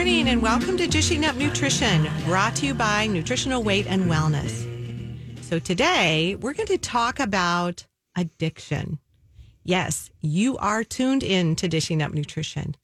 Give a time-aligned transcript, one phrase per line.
[0.00, 4.64] morning and welcome to Dishing Up Nutrition, brought to you by Nutritional Weight and Wellness.
[5.44, 8.98] So today we're going to talk about addiction.
[9.62, 12.76] Yes, you are tuned in to Dishing Up Nutrition.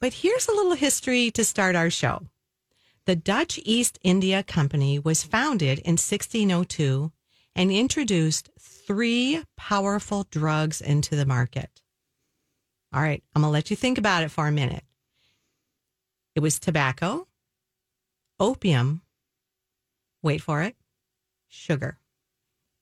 [0.00, 2.22] But here's a little history to start our show.
[3.04, 7.12] The Dutch East India Company was founded in 1602
[7.54, 11.82] and introduced three powerful drugs into the market.
[12.90, 14.82] All right, I'm going to let you think about it for a minute.
[16.34, 17.28] It was tobacco,
[18.40, 19.02] opium,
[20.20, 20.74] wait for it,
[21.48, 21.98] sugar.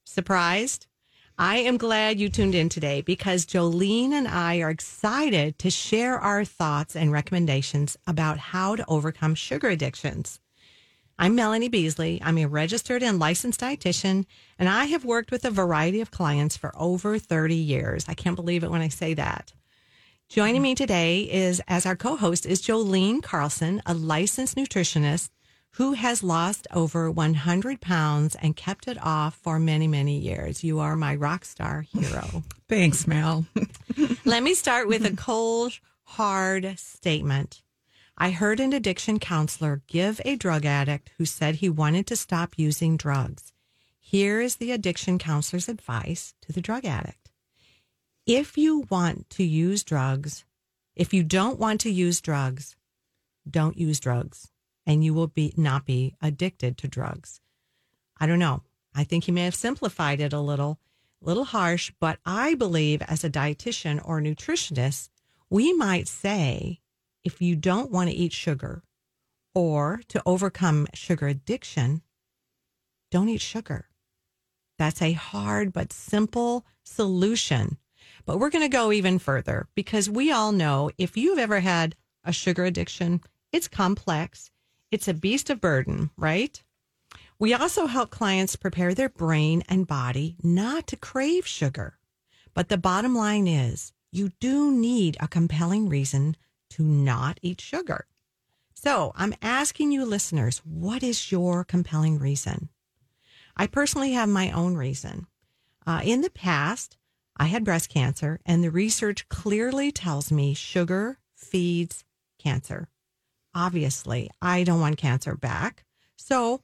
[0.04, 0.86] Surprised?
[1.36, 6.18] I am glad you tuned in today because Jolene and I are excited to share
[6.18, 10.40] our thoughts and recommendations about how to overcome sugar addictions.
[11.18, 12.20] I'm Melanie Beasley.
[12.24, 14.24] I'm a registered and licensed dietitian,
[14.58, 18.06] and I have worked with a variety of clients for over 30 years.
[18.08, 19.52] I can't believe it when I say that.
[20.32, 25.28] Joining me today is, as our co host, is Jolene Carlson, a licensed nutritionist
[25.72, 30.64] who has lost over 100 pounds and kept it off for many, many years.
[30.64, 32.44] You are my rock star hero.
[32.70, 33.44] Thanks, Mel.
[34.24, 35.74] Let me start with a cold,
[36.04, 37.62] hard statement.
[38.16, 42.54] I heard an addiction counselor give a drug addict who said he wanted to stop
[42.56, 43.52] using drugs.
[44.00, 47.31] Here is the addiction counselor's advice to the drug addict.
[48.26, 50.44] If you want to use drugs,
[50.94, 52.76] if you don't want to use drugs,
[53.48, 54.52] don't use drugs
[54.86, 57.40] and you will be not be addicted to drugs.
[58.18, 58.62] I don't know.
[58.94, 60.78] I think he may have simplified it a little,
[61.22, 65.08] a little harsh, but I believe as a dietitian or nutritionist,
[65.50, 66.80] we might say
[67.24, 68.82] if you don't want to eat sugar
[69.54, 72.02] or to overcome sugar addiction,
[73.10, 73.88] don't eat sugar.
[74.78, 77.78] That's a hard but simple solution.
[78.24, 81.96] But we're going to go even further because we all know if you've ever had
[82.24, 83.20] a sugar addiction,
[83.52, 84.50] it's complex.
[84.90, 86.62] It's a beast of burden, right?
[87.38, 91.98] We also help clients prepare their brain and body not to crave sugar.
[92.54, 96.36] But the bottom line is you do need a compelling reason
[96.70, 98.06] to not eat sugar.
[98.74, 102.68] So I'm asking you, listeners, what is your compelling reason?
[103.56, 105.26] I personally have my own reason.
[105.86, 106.96] Uh, in the past,
[107.36, 112.04] I had breast cancer, and the research clearly tells me sugar feeds
[112.38, 112.88] cancer.
[113.54, 115.84] Obviously, I don't want cancer back.
[116.16, 116.62] So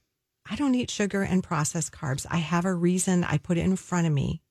[0.50, 2.26] I don't eat sugar and processed carbs.
[2.30, 3.24] I have a reason.
[3.24, 4.42] I put it in front of me.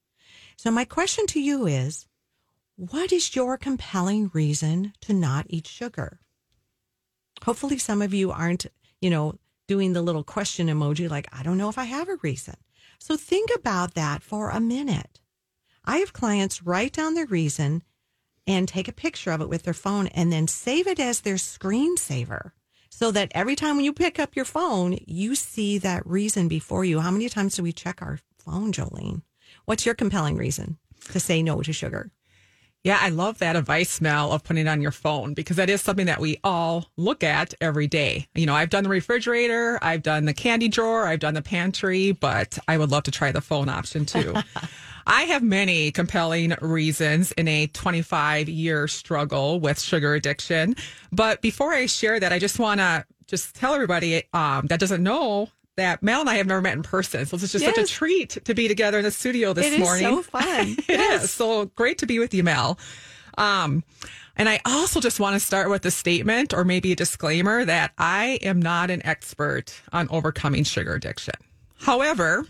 [0.58, 2.08] So my question to you is
[2.76, 6.20] what is your compelling reason to not eat sugar?
[7.44, 8.68] Hopefully, some of you aren't,
[9.02, 12.18] you know, doing the little question emoji like, I don't know if I have a
[12.22, 12.56] reason.
[13.00, 15.22] So think about that for a minute.
[15.88, 17.81] I have clients write down their reason
[18.46, 21.36] and take a picture of it with their phone and then save it as their
[21.36, 22.52] screensaver
[22.90, 26.84] so that every time when you pick up your phone, you see that reason before
[26.84, 27.00] you.
[27.00, 29.22] How many times do we check our phone, Jolene?
[29.64, 30.78] What's your compelling reason
[31.12, 32.12] to say no to sugar?
[32.88, 35.81] Yeah, I love that advice, Mel, of putting it on your phone because that is
[35.81, 38.30] something that we all look at every day.
[38.34, 42.14] You know, I've done the refrigerator, I've done the candy drawer, I've done the pantry,
[42.14, 44.34] but I would love to try the phone option too.
[45.06, 50.78] I have many compelling reasons in a 25 year struggle with sugar addiction.
[51.12, 55.04] But before I share that, I just want to just tell everybody um, that doesn't
[55.04, 57.26] know that Mel and I have never met in person.
[57.26, 57.76] So it's just yes.
[57.76, 60.06] such a treat to be together in the studio this it morning.
[60.08, 60.68] It is so fun.
[60.78, 61.24] it yes.
[61.24, 62.78] is So great to be with you, Mel.
[63.38, 63.84] Um,
[64.36, 67.92] and I also just want to start with a statement or maybe a disclaimer that
[67.98, 71.36] I am not an expert on overcoming sugar addiction.
[71.80, 72.46] However,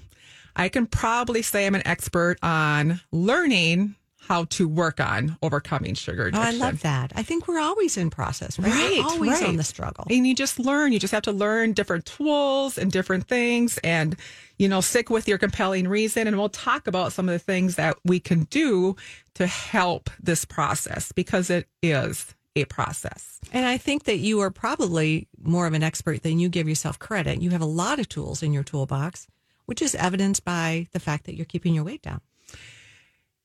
[0.56, 3.96] I can probably say I'm an expert on learning
[4.28, 6.44] how to work on overcoming sugar addiction.
[6.44, 7.14] Oh, I love that.
[7.16, 8.72] I think we're always in process, right?
[8.72, 8.98] Right.
[8.98, 9.46] We're always right.
[9.46, 10.06] on the struggle.
[10.10, 10.92] And you just learn.
[10.92, 14.18] You just have to learn different tools and different things and,
[14.58, 16.28] you know, stick with your compelling reason.
[16.28, 18.98] And we'll talk about some of the things that we can do
[19.36, 23.40] to help this process because it is a process.
[23.54, 27.00] And I think that you are probably more of an expert than you give yourself
[27.00, 27.42] credit.
[27.42, 29.28] You have a lot of tools in your toolbox,
[29.68, 32.20] which is evidenced by the fact that you're keeping your weight down.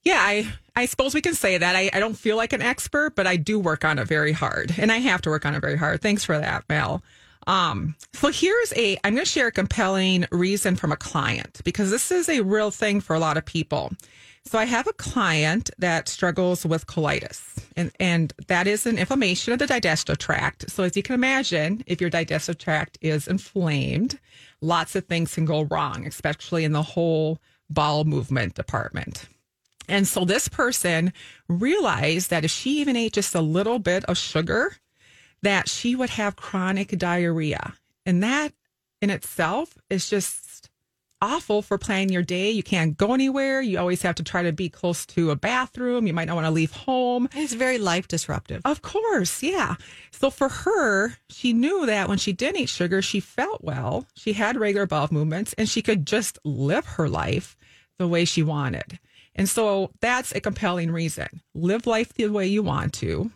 [0.04, 1.76] Yeah, I, I suppose we can say that.
[1.76, 4.74] I, I don't feel like an expert, but I do work on it very hard.
[4.78, 6.00] And I have to work on it very hard.
[6.00, 7.02] Thanks for that, Mel.
[7.46, 12.10] Um, so here's a, I'm to share a compelling reason from a client because this
[12.10, 13.92] is a real thing for a lot of people.
[14.44, 19.52] So I have a client that struggles with colitis and, and that is an inflammation
[19.52, 20.70] of the digestive tract.
[20.70, 24.18] So as you can imagine, if your digestive tract is inflamed,
[24.60, 27.38] lots of things can go wrong, especially in the whole
[27.70, 29.26] bowel movement department.
[29.88, 31.12] And so this person
[31.48, 34.76] realized that if she even ate just a little bit of sugar,
[35.42, 37.74] that she would have chronic diarrhea.
[38.06, 38.52] And that
[39.00, 40.70] in itself is just
[41.20, 42.50] awful for planning your day.
[42.50, 43.60] You can't go anywhere.
[43.60, 46.06] You always have to try to be close to a bathroom.
[46.06, 47.28] You might not want to leave home.
[47.34, 48.60] It's very life disruptive.
[48.64, 49.76] Of course, yeah.
[50.10, 54.32] So for her, she knew that when she didn't eat sugar, she felt well, she
[54.32, 57.56] had regular bowel movements, and she could just live her life
[57.98, 58.98] the way she wanted.
[59.34, 61.28] And so that's a compelling reason.
[61.54, 63.30] Live life the way you want to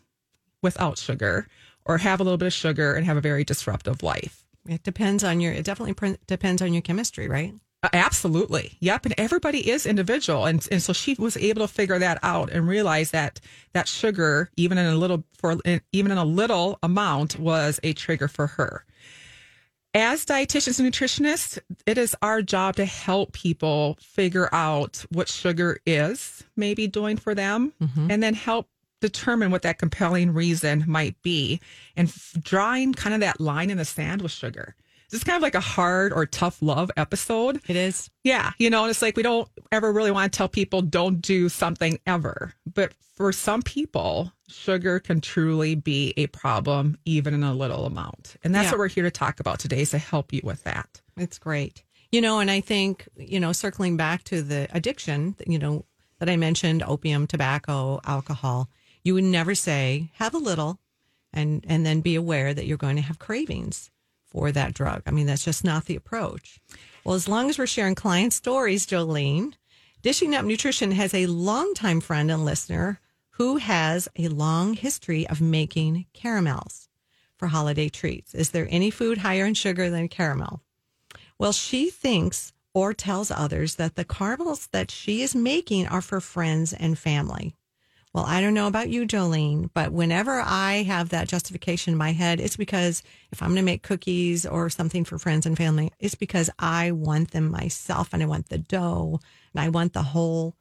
[0.62, 1.46] without sugar,
[1.84, 4.44] or have a little bit of sugar and have a very disruptive life.
[4.68, 7.54] It depends on your, it definitely pr- depends on your chemistry, right?
[7.82, 8.76] Uh, Absolutely.
[8.80, 9.06] Yep.
[9.06, 10.46] And everybody is individual.
[10.46, 13.40] And, and so she was able to figure that out and realize that
[13.74, 15.56] that sugar, even in a little, for
[15.92, 18.84] even in a little amount was a trigger for her.
[19.96, 25.78] As dietitians and nutritionists, it is our job to help people figure out what sugar
[25.86, 28.10] is maybe doing for them mm-hmm.
[28.10, 28.68] and then help
[29.00, 31.62] determine what that compelling reason might be
[31.96, 34.76] and f- drawing kind of that line in the sand with sugar.
[35.10, 37.62] This is kind of like a hard or tough love episode.
[37.66, 38.10] It is.
[38.22, 41.22] Yeah, you know, and it's like we don't ever really want to tell people don't
[41.22, 42.52] do something ever.
[42.70, 48.36] But for some people, sugar can truly be a problem, even in a little amount.
[48.44, 48.70] And that's Yeah.
[48.72, 51.00] what we're here to talk about today is to help you with that.
[51.16, 51.82] It's great.
[52.12, 55.84] You know, and I think, you know, circling back to the addiction, you know,
[56.18, 58.70] that I mentioned opium, tobacco, alcohol,
[59.02, 60.78] you would never say have a little
[61.32, 63.90] and and then be aware that you're going to have cravings
[64.24, 65.02] for that drug.
[65.06, 66.60] I mean, that's just not the approach.
[67.04, 69.54] Well, as long as we're sharing client stories, Jolene,
[70.02, 73.00] Dishing Up Nutrition has a longtime friend and listener
[73.36, 76.88] who has a long history of making caramels
[77.36, 78.34] for holiday treats.
[78.34, 80.62] Is there any food higher in sugar than caramel?
[81.38, 86.20] Well, she thinks or tells others that the caramels that she is making are for
[86.20, 87.54] friends and family.
[88.14, 92.12] Well, I don't know about you, Jolene, but whenever I have that justification in my
[92.12, 95.92] head, it's because if I'm going to make cookies or something for friends and family,
[96.00, 99.20] it's because I want them myself and I want the dough
[99.52, 100.54] and I want the whole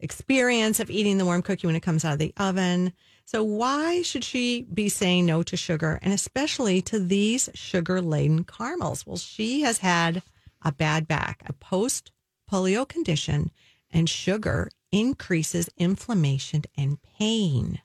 [0.00, 2.92] experience of eating the warm cookie when it comes out of the oven.
[3.24, 8.44] So why should she be saying no to sugar and especially to these sugar laden
[8.44, 9.06] caramels?
[9.06, 10.22] Well, she has had
[10.62, 12.10] a bad back, a post
[12.50, 13.50] polio condition,
[13.90, 17.80] and sugar increases inflammation and pain.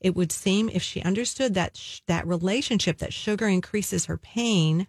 [0.00, 4.86] It would seem if she understood that sh- that relationship that sugar increases her pain,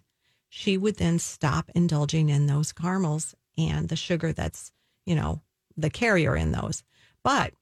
[0.48, 4.72] she would then stop indulging in those caramels and the sugar that's,
[5.04, 5.42] you know,
[5.76, 6.82] the carrier in those.
[7.22, 7.52] But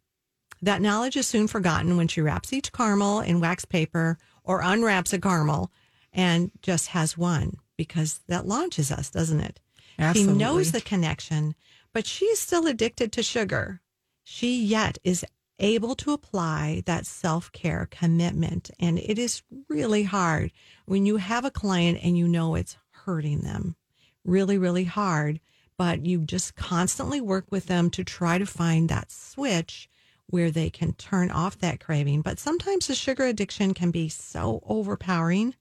[0.62, 5.12] that knowledge is soon forgotten when she wraps each caramel in wax paper or unwraps
[5.12, 5.70] a caramel
[6.12, 9.60] and just has one because that launches us, doesn't it?
[9.98, 10.34] Absolutely.
[10.34, 11.54] She knows the connection,
[11.92, 13.80] but she's still addicted to sugar.
[14.24, 15.24] She yet is
[15.58, 18.70] able to apply that self care commitment.
[18.78, 20.52] And it is really hard
[20.86, 23.76] when you have a client and you know it's hurting them.
[24.24, 25.40] Really, really hard.
[25.78, 29.88] But you just constantly work with them to try to find that switch
[30.26, 32.20] where they can turn off that craving.
[32.20, 35.54] But sometimes the sugar addiction can be so overpowering.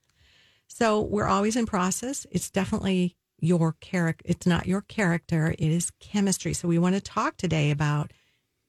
[0.67, 2.27] So we're always in process.
[2.31, 4.25] It's definitely your character.
[4.27, 5.55] It's not your character.
[5.57, 6.53] It is chemistry.
[6.53, 8.11] So we want to talk today about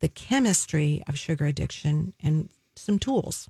[0.01, 3.49] the chemistry of sugar addiction and some tools.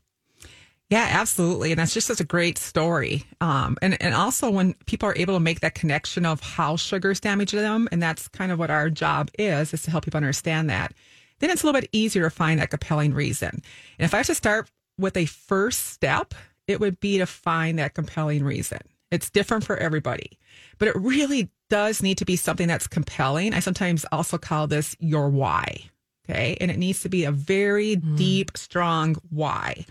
[0.90, 1.70] Yeah, absolutely.
[1.70, 3.24] And that's just such a great story.
[3.42, 7.20] Um, and, and also when people are able to make that connection of how sugar's
[7.20, 10.70] damaging them, and that's kind of what our job is, is to help people understand
[10.70, 10.94] that,
[11.40, 13.50] then it's a little bit easier to find that compelling reason.
[13.50, 16.34] And if I have to start with a first step,
[16.66, 18.80] it would be to find that compelling reason.
[19.10, 20.38] It's different for everybody,
[20.78, 23.52] but it really does need to be something that's compelling.
[23.52, 25.82] I sometimes also call this your why.
[26.28, 26.56] Okay.
[26.60, 29.86] And it needs to be a very deep, strong why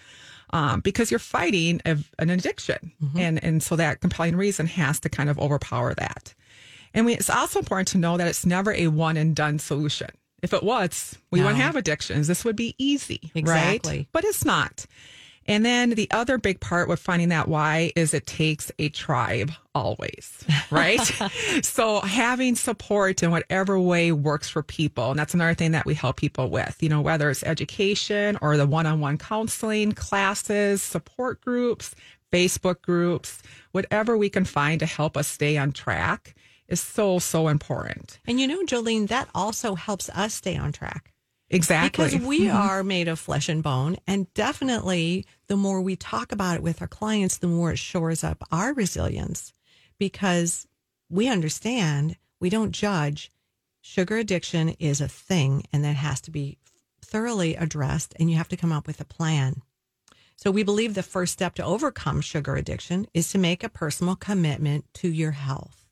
[0.52, 2.92] um, because you're fighting a, an addiction.
[3.18, 6.34] And, and so that compelling reason has to kind of overpower that.
[6.94, 10.10] And we, it's also important to know that it's never a one and done solution.
[10.42, 12.28] If it was, we wouldn't have addictions.
[12.28, 13.98] This would be easy, Exactly.
[13.98, 14.08] right?
[14.12, 14.86] But it's not.
[15.48, 19.52] And then the other big part with finding that why is it takes a tribe
[19.74, 21.00] always, right?
[21.62, 25.12] so having support in whatever way works for people.
[25.12, 28.58] And that's another thing that we help people with, you know, whether it's education or
[28.58, 31.96] the one on one counseling, classes, support groups,
[32.34, 36.36] Facebook groups, whatever we can find to help us stay on track
[36.68, 38.20] is so, so important.
[38.28, 41.14] And you know, Jolene, that also helps us stay on track.
[41.50, 42.06] Exactly.
[42.06, 42.58] Because we mm-hmm.
[42.58, 43.98] are made of flesh and bone.
[44.06, 48.24] And definitely, the more we talk about it with our clients, the more it shores
[48.24, 49.54] up our resilience
[49.98, 50.68] because
[51.10, 53.32] we understand we don't judge.
[53.82, 56.58] Sugar addiction is a thing and that has to be
[57.02, 59.62] thoroughly addressed, and you have to come up with a plan.
[60.36, 64.16] So we believe the first step to overcome sugar addiction is to make a personal
[64.16, 65.86] commitment to your health.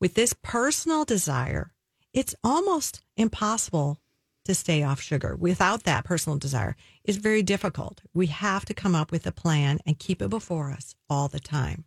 [0.00, 1.72] With this personal desire,
[2.12, 4.01] it's almost impossible
[4.44, 5.36] to stay off sugar.
[5.36, 8.02] Without that personal desire, is very difficult.
[8.14, 11.40] We have to come up with a plan and keep it before us all the
[11.40, 11.84] time.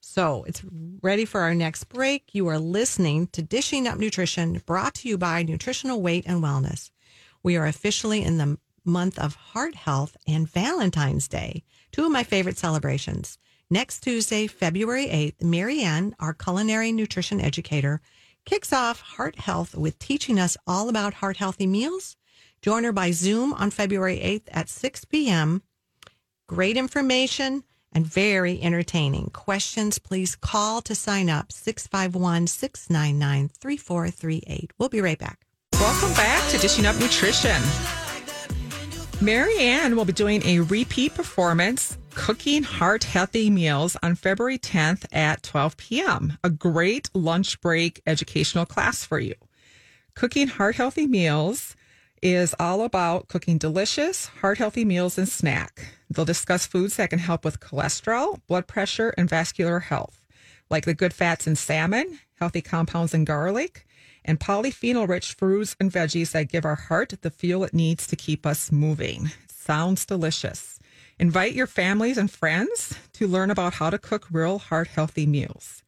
[0.00, 0.62] So it's
[1.00, 2.30] ready for our next break.
[2.32, 6.90] You are listening to Dishing Up Nutrition, brought to you by Nutritional Weight and Wellness.
[7.42, 12.24] We are officially in the month of heart health and Valentine's Day, two of my
[12.24, 13.38] favorite celebrations.
[13.70, 18.00] Next Tuesday, February 8th, Marianne, our culinary nutrition educator,
[18.44, 22.16] kicks off Heart Health with teaching us all about heart healthy meals.
[22.60, 25.62] Join her by Zoom on February 8th at 6 p.m.
[26.48, 29.30] Great information and very entertaining.
[29.32, 34.72] Questions, please call to sign up 651 699 3438.
[34.78, 35.40] We'll be right back.
[35.74, 37.60] Welcome back to Dishing Up Nutrition.
[39.20, 45.04] Mary Ann will be doing a repeat performance cooking heart healthy meals on February 10th
[45.12, 46.38] at 12 p.m.
[46.44, 49.34] A great lunch break educational class for you.
[50.14, 51.74] Cooking heart healthy meals
[52.22, 55.94] is all about cooking delicious, heart healthy meals and snack.
[56.10, 60.22] They'll discuss foods that can help with cholesterol, blood pressure, and vascular health,
[60.70, 63.86] like the good fats in salmon, healthy compounds in garlic,
[64.24, 68.16] and polyphenol rich fruits and veggies that give our heart the fuel it needs to
[68.16, 69.30] keep us moving.
[69.48, 70.78] Sounds delicious.
[71.18, 75.82] Invite your families and friends to learn about how to cook real heart healthy meals.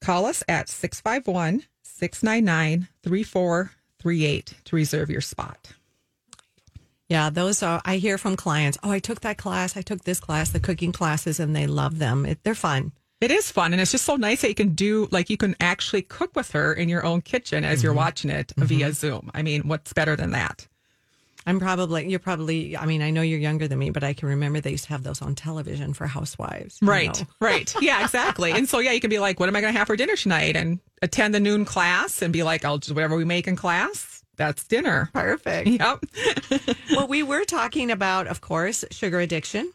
[0.00, 5.72] Call us at 651 699 3438 to reserve your spot.
[7.08, 10.18] Yeah, those are, I hear from clients, oh, I took that class, I took this
[10.18, 12.26] class, the cooking classes, and they love them.
[12.26, 12.92] It, they're fun.
[13.20, 15.56] It is fun, and it's just so nice that you can do like you can
[15.58, 17.98] actually cook with her in your own kitchen as you're mm-hmm.
[17.98, 18.92] watching it via mm-hmm.
[18.92, 19.30] Zoom.
[19.32, 20.68] I mean, what's better than that?
[21.46, 24.28] I'm probably, you're probably, I mean, I know you're younger than me, but I can
[24.28, 26.78] remember they used to have those on television for housewives.
[26.82, 27.26] Right, know.
[27.40, 27.72] right.
[27.80, 28.50] Yeah, exactly.
[28.50, 30.16] and so, yeah, you can be like, what am I going to have for dinner
[30.16, 30.56] tonight?
[30.56, 34.24] And attend the noon class and be like, I'll just whatever we make in class,
[34.36, 35.08] that's dinner.
[35.12, 35.68] Perfect.
[35.76, 36.04] Yep.
[36.90, 39.72] well, we were talking about, of course, sugar addiction.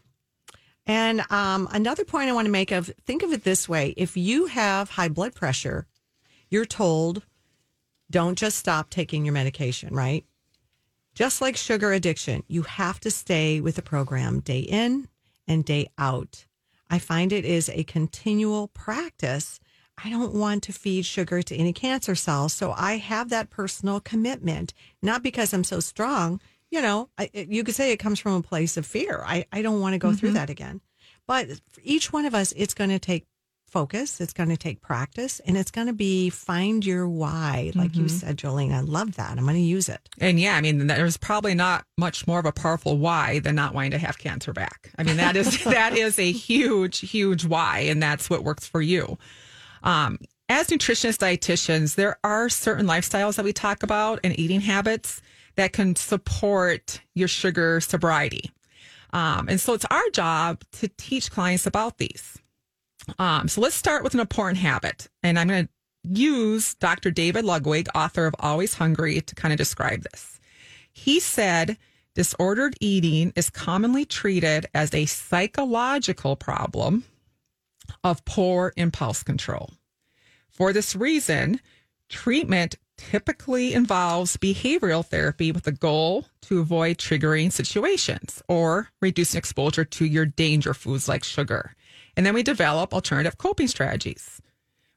[0.86, 4.16] And um, another point I want to make of think of it this way: if
[4.16, 5.86] you have high blood pressure,
[6.50, 7.22] you're told
[8.10, 10.24] don't just stop taking your medication, right?
[11.14, 15.08] Just like sugar addiction, you have to stay with the program day in
[15.46, 16.46] and day out.
[16.88, 19.60] I find it is a continual practice.
[20.02, 22.54] I don't want to feed sugar to any cancer cells.
[22.54, 26.40] So I have that personal commitment, not because I'm so strong.
[26.70, 29.22] You know, I, you could say it comes from a place of fear.
[29.26, 30.36] I, I don't want to go through mm-hmm.
[30.36, 30.80] that again.
[31.26, 33.26] But for each one of us, it's going to take
[33.72, 37.72] focus, it's going to take practice, and it's going to be find your why.
[37.74, 39.30] Like you said, Jolene, I love that.
[39.38, 40.08] I'm going to use it.
[40.18, 43.74] And yeah, I mean, there's probably not much more of a powerful why than not
[43.74, 44.92] wanting to have cancer back.
[44.98, 48.82] I mean, that is that is a huge, huge why, and that's what works for
[48.82, 49.18] you.
[49.82, 55.22] Um, as nutritionists, dietitians, there are certain lifestyles that we talk about and eating habits
[55.56, 58.50] that can support your sugar sobriety.
[59.12, 62.38] Um, and so it's our job to teach clients about these.
[63.18, 65.08] Um, so let's start with an important habit.
[65.22, 65.72] And I'm going to
[66.04, 67.10] use Dr.
[67.10, 70.40] David Ludwig, author of Always Hungry, to kind of describe this.
[70.92, 71.78] He said,
[72.14, 77.04] disordered eating is commonly treated as a psychological problem
[78.04, 79.70] of poor impulse control.
[80.50, 81.60] For this reason,
[82.08, 89.84] treatment typically involves behavioral therapy with the goal to avoid triggering situations or reducing exposure
[89.84, 91.74] to your danger foods like sugar.
[92.16, 94.40] And then we develop alternative coping strategies,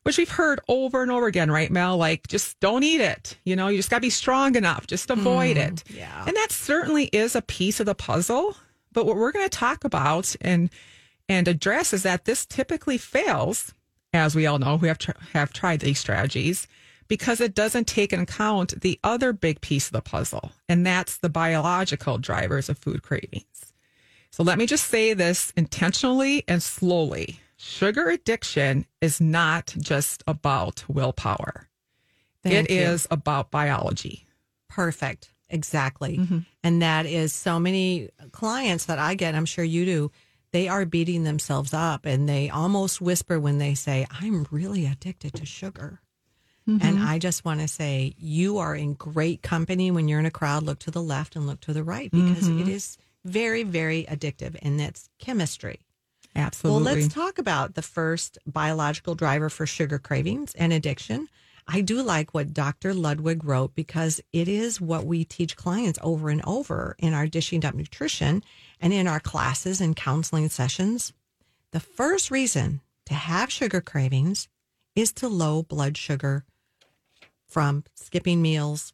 [0.03, 1.97] which we've heard over and over again, right, Mel?
[1.97, 3.37] Like, just don't eat it.
[3.45, 5.83] You know, you just got to be strong enough, just avoid it.
[5.87, 6.25] Mm, yeah.
[6.27, 8.55] And that certainly is a piece of the puzzle.
[8.91, 10.69] But what we're going to talk about and
[11.27, 13.73] and address is that this typically fails,
[14.13, 16.67] as we all know who have tr- have tried these strategies,
[17.07, 21.17] because it doesn't take into account the other big piece of the puzzle, and that's
[21.17, 23.73] the biological drivers of food cravings.
[24.35, 27.39] So let me just say this intentionally and slowly.
[27.55, 31.69] Sugar addiction is not just about willpower.
[32.43, 32.81] Thank It you.
[32.81, 34.27] is about biology.
[34.67, 35.31] Perfect.
[35.49, 36.17] Exactly.
[36.17, 36.39] Mm-hmm.
[36.65, 40.11] And that is so many clients that I get, I'm sure you do,
[40.51, 45.33] they are beating themselves up and they almost whisper when they say, I'm really addicted
[45.35, 46.01] to sugar.
[46.67, 47.07] And mm-hmm.
[47.07, 50.63] I just want to say, you are in great company when you're in a crowd.
[50.63, 52.69] Look to the left and look to the right because it mm-hmm.
[52.69, 55.81] is very, very addictive and it's chemistry.
[56.35, 56.83] Absolutely.
[56.83, 61.27] Well, let's talk about the first biological driver for sugar cravings and addiction.
[61.67, 62.93] I do like what Dr.
[62.93, 67.65] Ludwig wrote because it is what we teach clients over and over in our Dishing
[67.65, 68.43] Up Nutrition
[68.79, 71.11] and in our classes and counseling sessions.
[71.71, 74.47] The first reason to have sugar cravings
[74.95, 76.45] is to low blood sugar
[77.47, 78.93] from skipping meals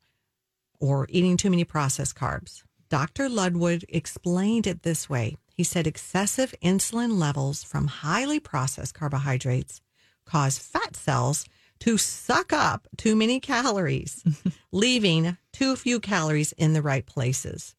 [0.79, 2.63] or eating too many processed carbs.
[2.91, 3.29] Dr.
[3.29, 5.37] Ludwig explained it this way.
[5.55, 9.79] He said excessive insulin levels from highly processed carbohydrates
[10.25, 11.45] cause fat cells
[11.79, 14.25] to suck up too many calories,
[14.73, 17.75] leaving too few calories in the right places.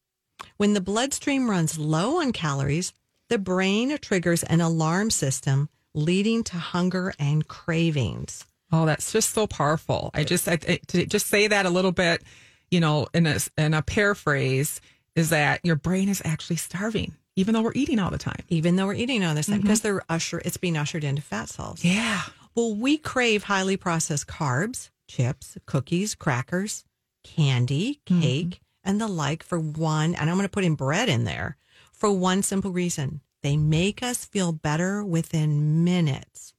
[0.57, 2.91] When the bloodstream runs low on calories,
[3.29, 8.45] the brain triggers an alarm system leading to hunger and cravings.
[8.71, 10.09] Oh, that's just so powerful.
[10.15, 12.23] I just I, to just say that a little bit,
[12.71, 14.81] you know, in a in a paraphrase
[15.15, 18.43] is that your brain is actually starving even though we're eating all the time.
[18.49, 19.63] Even though we're eating all the time mm-hmm.
[19.63, 21.83] because they're usher it's being ushered into fat cells.
[21.83, 22.21] Yeah.
[22.55, 26.85] Well, we crave highly processed carbs, chips, cookies, crackers,
[27.23, 28.21] candy, mm-hmm.
[28.21, 31.57] cake, and the like for one, and I'm going to put in bread in there
[31.91, 33.21] for one simple reason.
[33.41, 36.53] They make us feel better within minutes.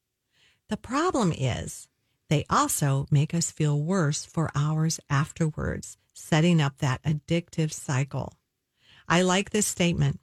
[0.69, 1.89] The problem is
[2.29, 8.33] they also make us feel worse for hours afterwards, setting up that addictive cycle.
[9.09, 10.21] I like this statement.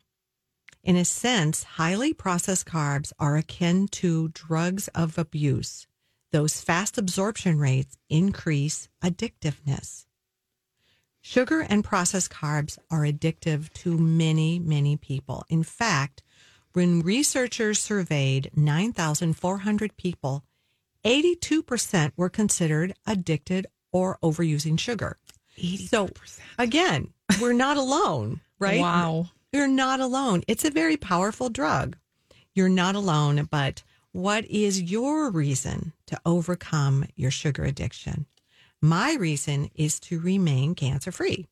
[0.83, 5.87] In a sense, highly processed carbs are akin to drugs of abuse.
[6.31, 10.05] Those fast absorption rates increase addictiveness.
[11.21, 15.45] Sugar and processed carbs are addictive to many, many people.
[15.49, 16.23] In fact,
[16.73, 20.43] when researchers surveyed 9,400 people,
[21.05, 25.17] 82% were considered addicted or overusing sugar.
[25.59, 25.89] 82%.
[25.89, 26.09] So,
[26.57, 28.79] again, we're not alone, right?
[28.79, 29.29] Wow.
[29.51, 30.43] You're not alone.
[30.47, 31.97] It's a very powerful drug.
[32.53, 38.27] You're not alone, but what is your reason to overcome your sugar addiction?
[38.81, 41.47] My reason is to remain cancer free.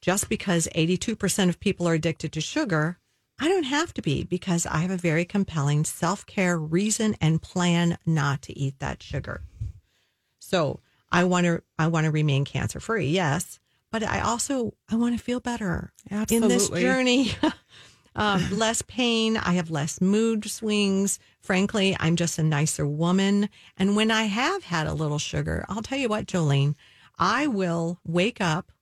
[0.00, 2.98] Just because 82% of people are addicted to sugar,
[3.38, 7.40] I don't have to be because I have a very compelling self care reason and
[7.40, 9.42] plan not to eat that sugar.
[10.38, 10.80] So
[11.12, 13.08] I want to, I want to remain cancer free.
[13.08, 13.59] Yes.
[13.92, 15.92] But I also, I want to feel better
[16.30, 17.32] in this journey.
[18.16, 19.36] um, less pain.
[19.36, 21.18] I have less mood swings.
[21.40, 23.48] Frankly, I'm just a nicer woman.
[23.76, 26.74] And when I have had a little sugar, I'll tell you what, Jolene,
[27.18, 28.72] I will wake up,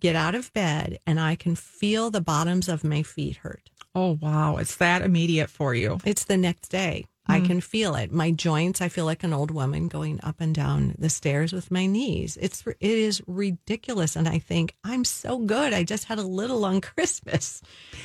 [0.00, 3.70] get out of bed, and I can feel the bottoms of my feet hurt.
[3.94, 4.56] Oh, wow.
[4.56, 5.98] It's that immediate for you.
[6.04, 7.06] It's the next day.
[7.26, 7.46] I hmm.
[7.46, 8.12] can feel it.
[8.12, 11.70] My joints, I feel like an old woman going up and down the stairs with
[11.70, 12.38] my knees.
[12.40, 15.72] It's it is ridiculous and I think I'm so good.
[15.72, 17.62] I just had a little on Christmas.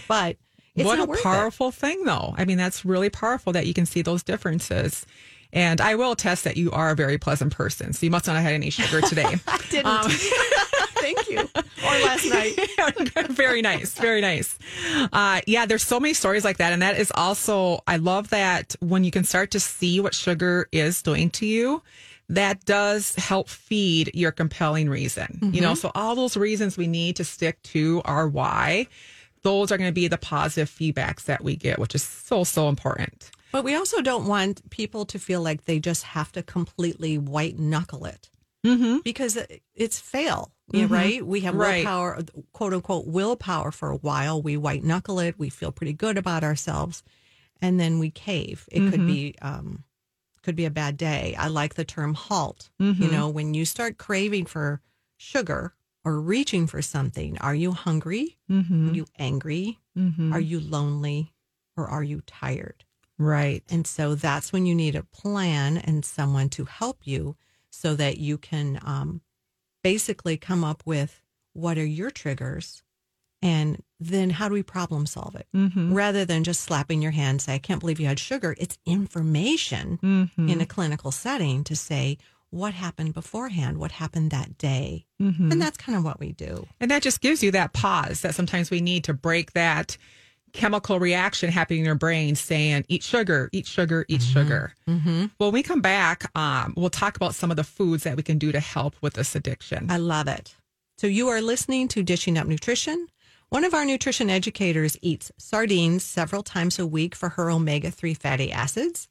[0.08, 0.38] But
[0.76, 1.24] it's what a worth it.
[1.24, 2.36] powerful thing, though.
[2.38, 5.06] I mean, that's really powerful that you can see those differences.
[5.54, 7.94] And I will attest that you are a very pleasant person.
[7.94, 9.24] So you must not have had any sugar today.
[9.48, 9.86] I didn't.
[9.86, 10.12] Um,
[11.06, 11.50] Thank you.
[11.86, 12.58] Or last night.
[13.30, 13.94] very nice.
[13.94, 14.58] Very nice.
[15.14, 16.74] Uh, yeah, there's so many stories like that.
[16.74, 20.68] And that is also, I love that when you can start to see what sugar
[20.72, 21.84] is doing to you,
[22.30, 25.52] that does help feed your compelling reason.
[25.54, 28.88] You know, so all those reasons we need to stick to our why,
[29.44, 32.68] those are going to be the positive feedbacks that we get, which is so, so
[32.68, 33.30] important.
[33.52, 37.60] But we also don't want people to feel like they just have to completely white
[37.60, 38.30] knuckle it.
[38.66, 38.98] Mm-hmm.
[39.04, 39.38] Because
[39.76, 41.26] it's fail, yeah, right?
[41.26, 41.86] We have Right.
[41.86, 44.42] willpower, quote unquote, willpower for a while.
[44.42, 45.38] We white knuckle it.
[45.38, 47.04] We feel pretty good about ourselves,
[47.62, 48.68] and then we cave.
[48.72, 49.84] It could be, um,
[50.42, 51.36] could be a bad day.
[51.38, 52.70] I like the term halt.
[52.80, 54.82] You know, when you start craving for
[55.18, 55.74] sugar
[56.04, 58.38] or reaching for something, are you hungry?
[58.50, 58.90] Mm-hmm.
[58.90, 59.80] Are you angry?
[60.32, 61.32] Are you lonely?
[61.78, 62.84] Or are you tired?
[63.18, 63.64] Right.
[63.70, 67.36] And so that's when you need a plan and someone to help you
[67.76, 69.22] so that you can um,
[69.84, 71.22] basically come up with
[71.54, 72.84] what are your triggers
[73.42, 75.94] and then how do we problem solve it mm-hmm.
[75.94, 78.56] rather than just slapping your hand and say, I can't believe you had sugar.
[78.58, 80.50] It's information mm-hmm.
[80.50, 82.18] in a clinical setting to say,
[82.50, 83.78] what happened beforehand?
[83.78, 85.06] What happened that day?
[85.22, 85.52] Mm-hmm.
[85.52, 86.66] And that's kind of what we do.
[86.80, 89.98] And that just gives you that pause that sometimes we need to break that
[90.56, 94.74] chemical reaction happening in your brain saying, eat sugar, eat sugar, eat sugar.
[94.88, 95.26] Mm-hmm.
[95.38, 98.38] When we come back, um, we'll talk about some of the foods that we can
[98.38, 99.88] do to help with this addiction.
[99.92, 100.56] I love it.
[100.98, 103.08] So you are listening to Dishing Up Nutrition.
[103.50, 108.14] One of our nutrition educators eats sardines several times a week for her omega 3
[108.14, 109.08] fatty acids,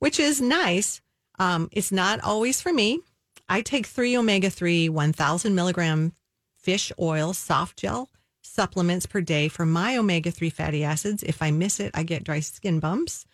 [0.00, 1.00] which is nice.
[1.38, 3.00] Um, it's not always for me.
[3.48, 6.12] I take three omega 3 1,000 milligram
[6.58, 8.08] fish oil soft gel
[8.52, 11.22] supplements per day for my omega 3 fatty acids.
[11.22, 13.24] If I miss it, I get dry skin bumps.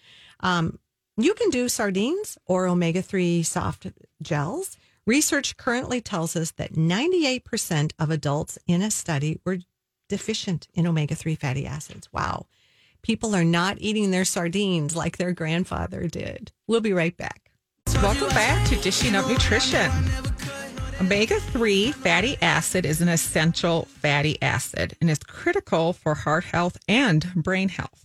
[0.40, 0.78] Um,
[1.16, 3.88] you can do sardines or omega 3 soft
[4.22, 4.76] gels.
[5.07, 9.59] Research currently tells us that 98% of adults in a study were
[10.09, 12.09] deficient in omega 3 fatty acids.
[12.12, 12.46] Wow.
[13.02, 16.52] People are not eating their sardines like their grandfather did.
[16.66, 17.50] We'll be right back.
[18.02, 19.90] Welcome back to Dishing Up Nutrition.
[21.01, 26.77] Omega 3 fatty acid is an essential fatty acid and is critical for heart health
[26.89, 28.05] and brain health.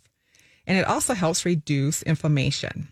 [0.68, 2.90] And it also helps reduce inflammation.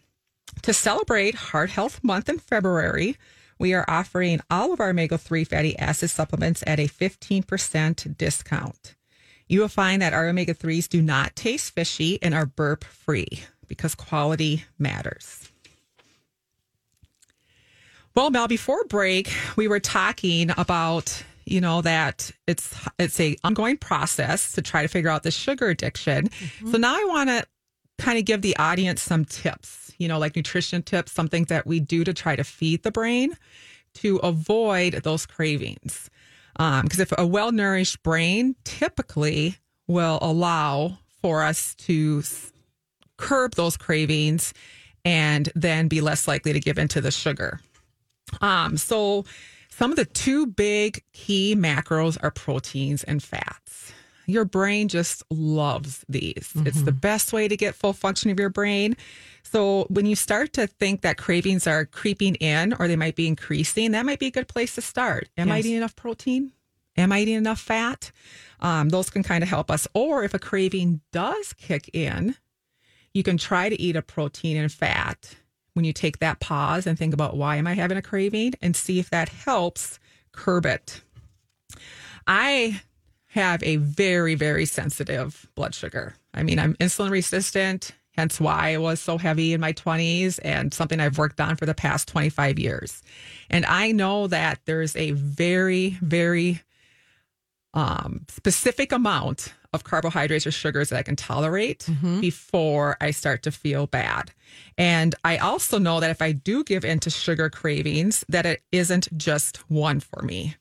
[0.64, 3.16] To celebrate Heart Health Month in February,
[3.60, 8.96] we are offering all of our omega 3 fatty acid supplements at a 15% discount.
[9.48, 13.44] You will find that our omega 3s do not taste fishy and are burp free
[13.68, 15.51] because quality matters.
[18.16, 23.78] Well, Mel, before break, we were talking about you know that it's it's a ongoing
[23.78, 26.30] process to try to figure out the sugar addiction.
[26.30, 26.72] Mm-hmm.
[26.72, 27.46] So now I want to
[27.98, 31.80] kind of give the audience some tips, you know, like nutrition tips, something that we
[31.80, 33.36] do to try to feed the brain
[33.96, 36.10] to avoid those cravings.
[36.54, 42.24] Because um, if a well nourished brain typically will allow for us to
[43.18, 44.54] curb those cravings
[45.06, 47.60] and then be less likely to give into the sugar.
[48.42, 49.26] Um, so,
[49.70, 53.94] some of the two big key macros are proteins and fats.
[54.28, 56.52] Your brain just loves these.
[56.56, 56.68] Mm-hmm.
[56.68, 58.96] It's the best way to get full function of your brain.
[59.44, 63.28] So when you start to think that cravings are creeping in or they might be
[63.28, 65.30] increasing, that might be a good place to start.
[65.38, 65.56] Am yes.
[65.56, 66.52] I eating enough protein?
[66.98, 68.12] Am I eating enough fat?
[68.60, 69.88] Um, those can kind of help us.
[69.94, 72.36] Or if a craving does kick in,
[73.14, 75.36] you can try to eat a protein and fat
[75.74, 78.76] when you take that pause and think about why am I having a craving and
[78.76, 80.00] see if that helps
[80.32, 81.02] curb it.
[82.28, 82.82] I
[83.28, 86.16] have a very, very sensitive blood sugar.
[86.34, 90.74] I mean, I'm insulin resistant hence why I was so heavy in my 20s and
[90.74, 93.02] something I've worked on for the past 25 years.
[93.50, 96.62] And I know that there's a very, very
[97.74, 102.20] um, specific amount of carbohydrates or sugars that I can tolerate mm-hmm.
[102.20, 104.32] before I start to feel bad.
[104.78, 108.62] And I also know that if I do give in to sugar cravings, that it
[108.72, 110.56] isn't just one for me.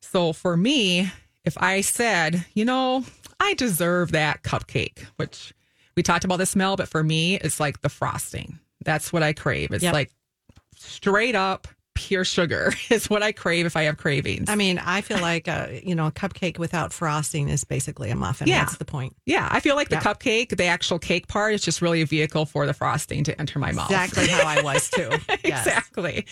[0.00, 1.10] So for me,
[1.44, 3.04] if I said, you know,
[3.38, 5.52] I deserve that cupcake, which
[5.94, 8.58] we talked about the smell, but for me, it's like the frosting.
[8.84, 9.72] That's what I crave.
[9.72, 9.92] It's yep.
[9.92, 10.10] like
[10.76, 14.48] straight up pure sugar is what I crave if I have cravings.
[14.48, 18.10] I mean, I feel like a, uh, you know, a cupcake without frosting is basically
[18.10, 18.48] a muffin.
[18.48, 18.60] Yeah.
[18.60, 19.16] That's the point.
[19.26, 19.48] Yeah.
[19.50, 22.66] I feel like the cupcake, the actual cake part is just really a vehicle for
[22.66, 23.90] the frosting to enter my mouth.
[23.90, 25.10] Exactly how I was too.
[25.44, 25.66] Yes.
[25.66, 26.26] exactly.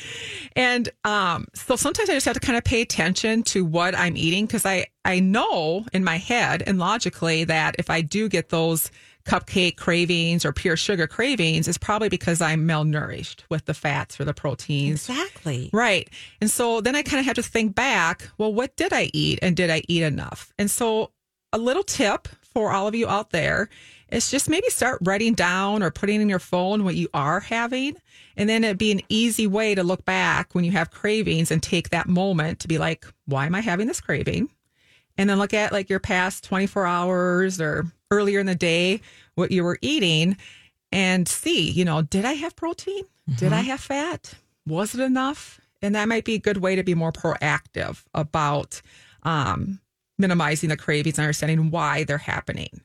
[0.57, 4.17] And um, so sometimes I just have to kind of pay attention to what I'm
[4.17, 8.49] eating because I, I know in my head and logically that if I do get
[8.49, 8.91] those
[9.25, 14.25] cupcake cravings or pure sugar cravings is probably because I'm malnourished with the fats or
[14.25, 15.09] the proteins.
[15.09, 15.71] Exactly.
[15.73, 16.09] Right.
[16.41, 19.39] And so then I kind of have to think back, well, what did I eat
[19.43, 20.53] and did I eat enough?
[20.59, 21.13] And so
[21.53, 23.69] a little tip for all of you out there
[24.11, 27.97] is just maybe start writing down or putting in your phone what you are having.
[28.37, 31.63] And then it'd be an easy way to look back when you have cravings and
[31.63, 34.51] take that moment to be like, why am I having this craving?
[35.19, 39.01] And then look at like your past 24 hours or earlier in the day
[39.35, 40.37] what you were eating
[40.91, 43.05] and see, you know, did I have protein?
[43.05, 43.35] Mm-hmm.
[43.37, 43.69] Did I mm-hmm.
[43.69, 44.35] have fat?
[44.67, 45.61] Was it enough?
[45.81, 48.81] And that might be a good way to be more proactive about
[49.25, 49.81] um,
[50.19, 52.83] minimizing the cravings and understanding why they're happening.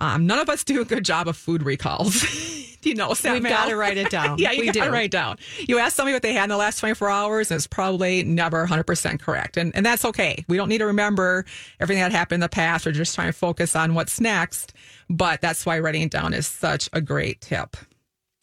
[0.00, 2.24] Um, none of us do a good job of food recalls.
[2.88, 3.34] you know, Sam?
[3.34, 4.38] We've got to write it down.
[4.38, 5.38] yeah, you got to write it down.
[5.68, 8.66] You ask somebody what they had in the last 24 hours, and it's probably never
[8.66, 9.56] 100% correct.
[9.56, 10.44] And, and that's okay.
[10.48, 11.44] We don't need to remember
[11.80, 12.86] everything that happened in the past.
[12.86, 14.72] We're just trying to focus on what's next.
[15.10, 17.76] But that's why writing it down is such a great tip.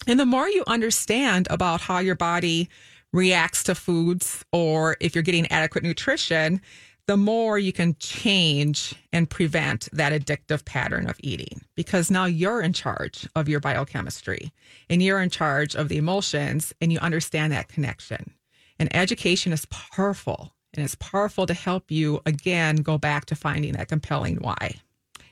[0.07, 2.69] And the more you understand about how your body
[3.11, 6.61] reacts to foods or if you're getting adequate nutrition,
[7.07, 12.61] the more you can change and prevent that addictive pattern of eating because now you're
[12.61, 14.51] in charge of your biochemistry
[14.89, 18.33] and you're in charge of the emotions and you understand that connection.
[18.79, 23.73] And education is powerful and it's powerful to help you again go back to finding
[23.73, 24.75] that compelling why.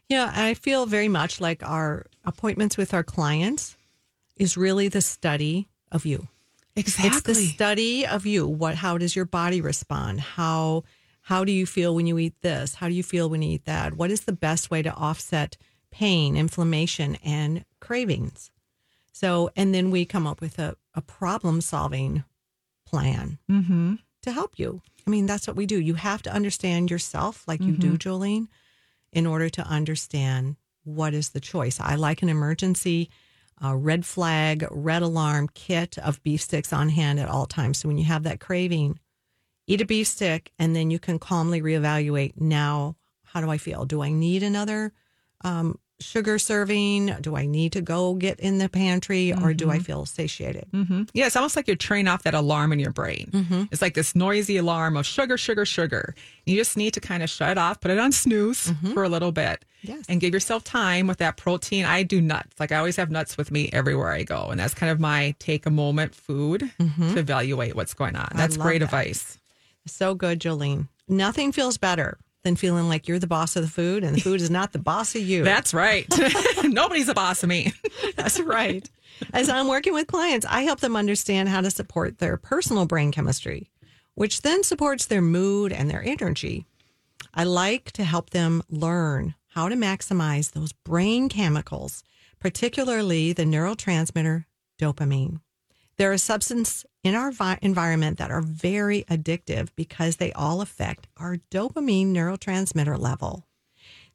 [0.09, 3.75] Yeah, I feel very much like our appointments with our clients
[4.37, 6.27] is really the study of you.
[6.75, 7.07] Exactly.
[7.07, 8.47] It's the study of you.
[8.47, 10.19] What how does your body respond?
[10.19, 10.83] How
[11.23, 12.75] how do you feel when you eat this?
[12.75, 13.95] How do you feel when you eat that?
[13.95, 15.57] What is the best way to offset
[15.89, 18.51] pain, inflammation, and cravings?
[19.13, 22.25] So, and then we come up with a, a problem solving
[22.85, 23.95] plan mm-hmm.
[24.23, 24.81] to help you.
[25.07, 25.79] I mean, that's what we do.
[25.79, 27.95] You have to understand yourself like you mm-hmm.
[27.95, 28.47] do, Jolene,
[29.13, 31.79] in order to understand what is the choice.
[31.79, 33.09] I like an emergency
[33.63, 37.77] uh, red flag, red alarm kit of beef sticks on hand at all times.
[37.77, 38.99] So when you have that craving,
[39.67, 42.33] eat a beef stick, and then you can calmly reevaluate.
[42.39, 43.85] Now, how do I feel?
[43.85, 44.91] Do I need another
[45.43, 47.07] um, sugar serving?
[47.21, 50.65] Do I need to go get in the pantry, or do I feel satiated?
[50.73, 51.03] Mm-hmm.
[51.13, 53.29] Yeah, it's almost like you're turning off that alarm in your brain.
[53.31, 53.63] Mm-hmm.
[53.71, 56.13] It's like this noisy alarm of sugar, sugar, sugar.
[56.45, 59.09] You just need to kind of shut it off, put it on snooze for a
[59.09, 59.43] little bit,
[59.83, 59.91] Mm-hmm.
[59.91, 60.05] Yes.
[60.07, 61.83] and give yourself time with that protein.
[61.83, 62.57] I do nuts.
[62.57, 65.35] Like I always have nuts with me everywhere I go, and that's kind of my
[65.39, 68.29] take a moment food to evaluate what's going on.
[68.33, 68.63] That's Mm-hmm.
[68.63, 68.85] great that.
[68.85, 69.39] advice.
[69.85, 70.87] So good, Jolene.
[71.07, 74.41] Nothing feels better than feeling like you're the boss of the food, and the food
[74.41, 75.43] is not the boss of you.
[75.43, 76.07] That's right.
[76.63, 77.73] Nobody's a boss of me.
[78.15, 78.89] That's right.
[79.33, 83.11] As I'm working with clients, I help them understand how to support their personal brain
[83.11, 83.69] chemistry,
[84.15, 86.65] which then supports their mood and their energy.
[87.33, 92.03] I like to help them learn how to maximize those brain chemicals,
[92.39, 94.45] particularly the neurotransmitter
[94.79, 95.39] dopamine.
[95.97, 101.07] There are substances in our vi- environment that are very addictive because they all affect
[101.17, 103.45] our dopamine neurotransmitter level.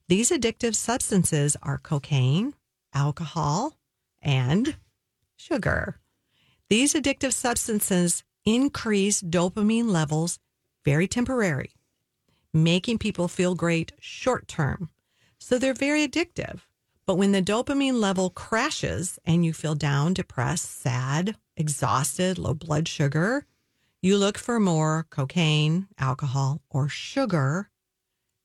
[0.08, 2.54] These addictive substances are cocaine,
[2.94, 3.74] alcohol,
[4.22, 4.76] and
[5.36, 6.00] sugar.
[6.70, 10.38] These addictive substances increase dopamine levels
[10.84, 11.72] very temporary,
[12.54, 14.88] making people feel great short term.
[15.38, 16.60] So they're very addictive.
[17.08, 22.86] But when the dopamine level crashes and you feel down, depressed, sad, exhausted, low blood
[22.86, 23.46] sugar,
[24.02, 27.70] you look for more cocaine, alcohol, or sugar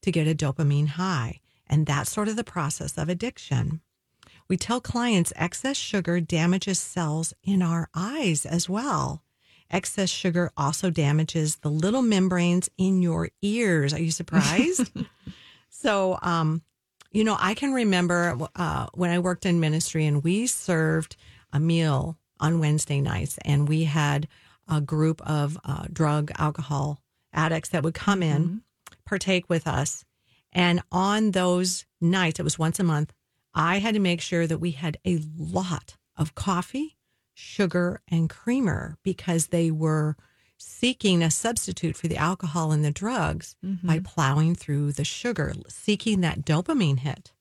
[0.01, 1.41] to get a dopamine high.
[1.67, 3.81] And that's sort of the process of addiction.
[4.47, 9.25] We tell clients excess sugar damages cells in our eyes as well.
[9.69, 13.93] Excess sugar also damages the little membranes in your ears.
[13.93, 14.89] Are you surprised?
[15.69, 16.61] so, um,
[17.13, 21.15] you know, I can remember uh, when I worked in ministry and we served
[21.53, 24.27] a meal on Wednesday nights, and we had
[24.67, 26.99] a group of uh, drug, alcohol
[27.31, 28.63] addicts that would come in,
[29.05, 30.03] partake with us.
[30.51, 33.13] And on those nights, it was once a month,
[33.53, 36.97] I had to make sure that we had a lot of coffee,
[37.33, 40.17] sugar, and creamer because they were
[40.63, 43.85] seeking a substitute for the alcohol and the drugs mm-hmm.
[43.85, 47.31] by plowing through the sugar, seeking that dopamine hit.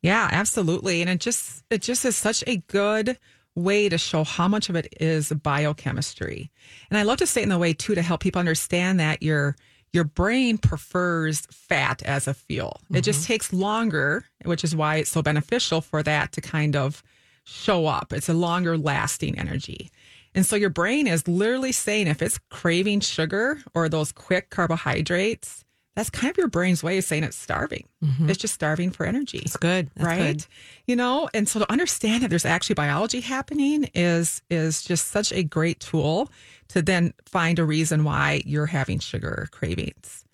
[0.00, 1.00] Yeah, absolutely.
[1.00, 3.18] And it just it just is such a good
[3.54, 6.50] way to show how much of it is biochemistry.
[6.90, 9.22] And I love to say it in the way too to help people understand that
[9.22, 9.56] your
[9.92, 12.80] your brain prefers fat as a fuel.
[12.92, 13.32] It just mm-hmm.
[13.32, 17.02] takes longer, which is why it's so beneficial for that to kind of
[17.44, 18.12] show up.
[18.12, 19.90] It's a longer lasting energy.
[20.38, 25.64] And so your brain is literally saying if it's craving sugar or those quick carbohydrates,
[25.96, 27.88] that's kind of your brain's way of saying it's starving.
[28.04, 28.30] Mm-hmm.
[28.30, 29.90] It's just starving for energy It's good.
[29.96, 30.46] That's right good.
[30.86, 35.32] you know and so to understand that there's actually biology happening is is just such
[35.32, 36.30] a great tool
[36.68, 40.24] to then find a reason why you're having sugar cravings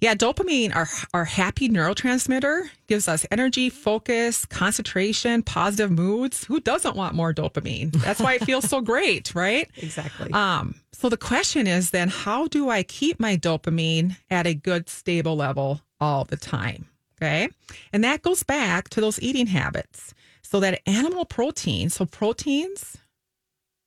[0.00, 6.96] yeah dopamine our our happy neurotransmitter gives us energy focus concentration positive moods who doesn't
[6.96, 10.32] want more dopamine that's why it feels so great right Exactly.
[10.32, 14.88] um, so the question is then, how do I keep my dopamine at a good,
[14.88, 16.88] stable level all the time?
[17.22, 17.48] Okay.
[17.92, 20.12] And that goes back to those eating habits.
[20.42, 22.96] So that animal protein, so proteins,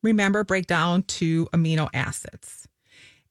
[0.02, 2.61] remember, break down to amino acids.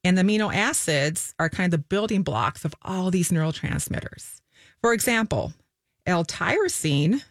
[0.03, 4.41] And the amino acids are kind of the building blocks of all these neurotransmitters.
[4.81, 5.53] For example,
[6.07, 7.23] L-tyrosine,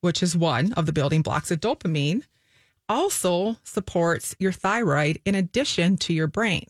[0.00, 2.22] which is one of the building blocks of dopamine,
[2.88, 6.66] also supports your thyroid in addition to your brain.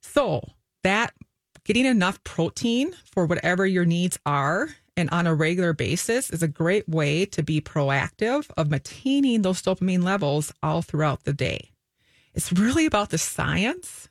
[0.00, 0.42] So,
[0.82, 1.14] that
[1.64, 6.48] getting enough protein for whatever your needs are and on a regular basis is a
[6.48, 11.71] great way to be proactive of maintaining those dopamine levels all throughout the day.
[12.34, 14.08] It's really about the science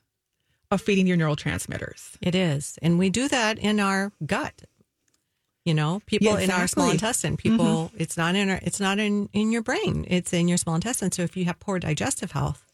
[0.69, 2.15] of feeding your neurotransmitters.
[2.21, 2.77] It is.
[2.81, 4.63] And we do that in our gut.
[5.65, 7.97] You know, people Yeah, in our small intestine, people mm-hmm.
[7.99, 10.05] it's not in our it's not in in your brain.
[10.07, 11.12] It's in your small intestine.
[11.12, 12.65] So if you have poor digestive health,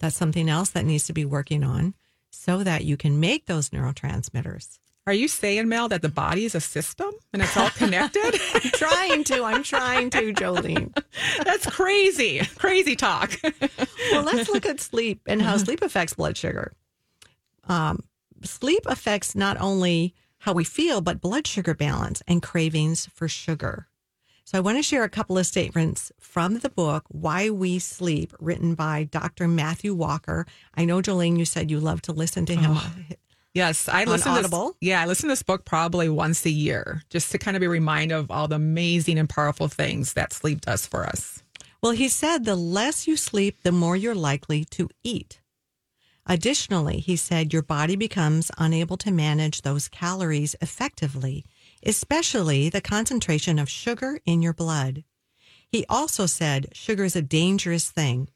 [0.00, 1.94] that's something else that needs to be working on
[2.30, 4.78] so that you can make those neurotransmitters.
[5.06, 8.40] Are you saying, Mel, that the body is a system and it's all connected?
[8.54, 10.92] I'm trying to, I'm trying to, Jolene.
[11.44, 12.40] That's crazy.
[12.56, 13.38] Crazy talk.
[14.10, 16.72] Well, let's look at sleep and how sleep affects blood sugar.
[17.68, 18.02] Um,
[18.42, 23.86] sleep affects not only how we feel, but blood sugar balance and cravings for sugar.
[24.44, 28.32] So, I want to share a couple of statements from the book, Why We Sleep,
[28.38, 29.48] written by Dr.
[29.48, 30.46] Matthew Walker.
[30.74, 32.78] I know, Jolene, you said you love to listen to him.
[33.56, 34.66] Yes, I listen to Audible?
[34.66, 37.62] This, yeah, I listen to this book probably once a year, just to kind of
[37.62, 41.42] be reminded of all the amazing and powerful things that sleep does for us.
[41.82, 45.40] Well, he said the less you sleep, the more you're likely to eat.
[46.26, 51.46] Additionally, he said your body becomes unable to manage those calories effectively,
[51.82, 55.02] especially the concentration of sugar in your blood.
[55.66, 58.28] He also said sugar is a dangerous thing.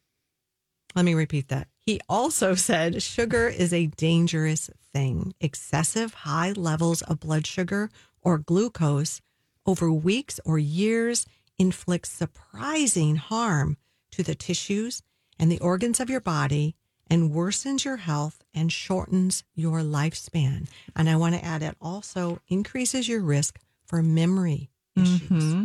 [0.94, 1.68] Let me repeat that.
[1.86, 5.34] He also said sugar is a dangerous thing.
[5.40, 7.90] Excessive high levels of blood sugar
[8.22, 9.20] or glucose
[9.66, 11.26] over weeks or years
[11.58, 13.76] inflicts surprising harm
[14.12, 15.02] to the tissues
[15.38, 16.76] and the organs of your body
[17.08, 20.68] and worsens your health and shortens your lifespan.
[20.94, 25.20] And I want to add it also increases your risk for memory issues.
[25.20, 25.64] Mm-hmm.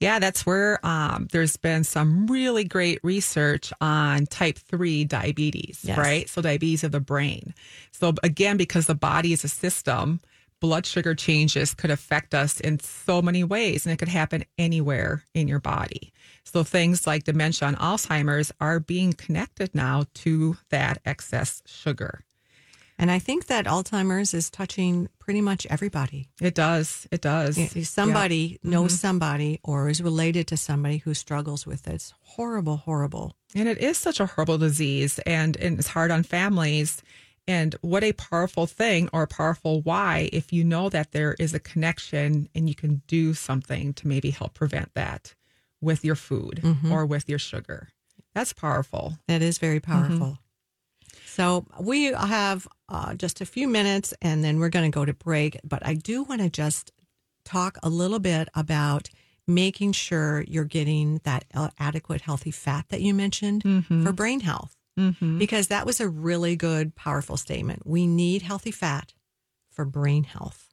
[0.00, 5.96] Yeah, that's where um, there's been some really great research on type 3 diabetes, Yes.
[5.96, 6.28] right?
[6.28, 7.54] So, diabetes of the brain.
[7.92, 10.20] So, again, because the body is a system,
[10.60, 15.24] blood sugar changes could affect us in so many ways, and it could happen anywhere
[15.32, 16.12] in your body.
[16.44, 22.20] So, things like dementia and Alzheimer's are being connected now to that excess sugar.
[22.98, 26.28] And I think that Alzheimer's is touching pretty much everybody.
[26.40, 27.06] It does.
[27.10, 27.58] It does.
[27.88, 28.96] Somebody knows mm-hmm.
[28.96, 31.94] somebody or is related to somebody who struggles with it.
[31.94, 33.36] It's horrible, horrible.
[33.54, 37.02] And it is such a horrible disease and, and it's hard on families.
[37.46, 41.54] And what a powerful thing or a powerful why if you know that there is
[41.54, 45.34] a connection and you can do something to maybe help prevent that
[45.80, 46.90] with your food mm-hmm.
[46.90, 47.88] or with your sugar.
[48.34, 49.18] That's powerful.
[49.28, 49.92] That is very mm-hmm.
[49.92, 50.38] powerful.
[51.36, 55.12] So we have uh, just a few minutes and then we're going to go to
[55.12, 55.60] break.
[55.62, 56.92] But I do want to just
[57.44, 59.10] talk a little bit about
[59.46, 63.62] making sure you're getting that uh, adequate healthy fat that you mentioned
[64.02, 64.74] for brain health.
[65.38, 67.86] Because that was a really good, powerful statement.
[67.86, 69.12] We need healthy fat
[69.70, 70.68] for brain health.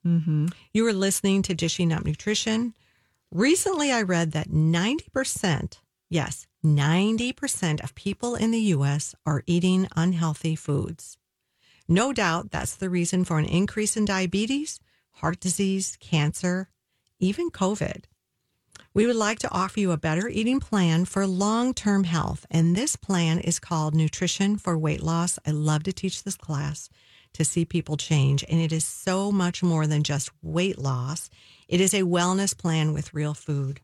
[0.71, 2.73] You were listening to Dishing Up Nutrition.
[3.31, 9.13] Recently, I read that 90%, yes, 90% of people in the U.S.
[9.25, 11.17] are eating unhealthy foods.
[11.87, 14.79] No doubt that's the reason for an increase in diabetes,
[15.11, 16.69] heart disease, cancer,
[17.19, 18.05] even COVID.
[18.93, 22.75] We would like to offer you a better eating plan for long term health, and
[22.75, 25.39] this plan is called Nutrition for Weight Loss.
[25.45, 26.89] I love to teach this class
[27.33, 31.29] to see people change, and it is so much more than just weight loss.
[31.67, 33.81] It is a wellness plan with real food.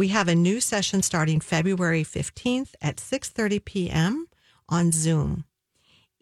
[0.00, 4.28] We have a new session starting February 15th at 6:30 p.m.
[4.66, 5.44] on Zoom.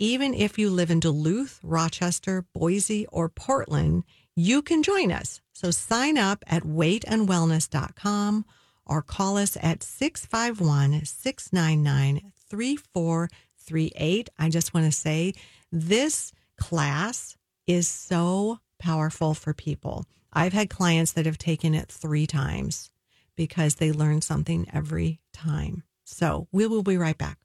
[0.01, 4.03] Even if you live in Duluth, Rochester, Boise, or Portland,
[4.35, 5.41] you can join us.
[5.53, 8.45] So sign up at weightandwellness.com
[8.85, 14.29] or call us at 651 699 3438.
[14.41, 15.35] I just want to say
[15.71, 17.37] this class
[17.69, 20.05] is so powerful for people.
[20.33, 22.91] I've had clients that have taken it three times
[23.38, 25.85] because they learn something every time.
[26.05, 27.38] So we will be right back.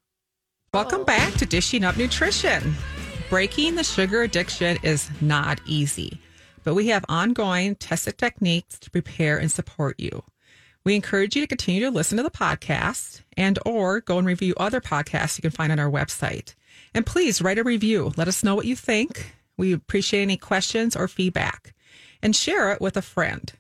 [0.74, 2.74] Welcome back to Dishing Up Nutrition.
[3.30, 6.20] Breaking the sugar addiction is not easy,
[6.64, 10.24] but we have ongoing tested techniques to prepare and support you.
[10.84, 14.56] We encourage you to continue to listen to the podcast and or go and review
[14.58, 16.56] other podcasts you can find on our website.
[16.96, 18.14] And please write a review.
[18.18, 19.36] Let us know what you think.
[19.58, 21.76] We appreciate any questions or feedback
[22.24, 23.54] and share it with a friend.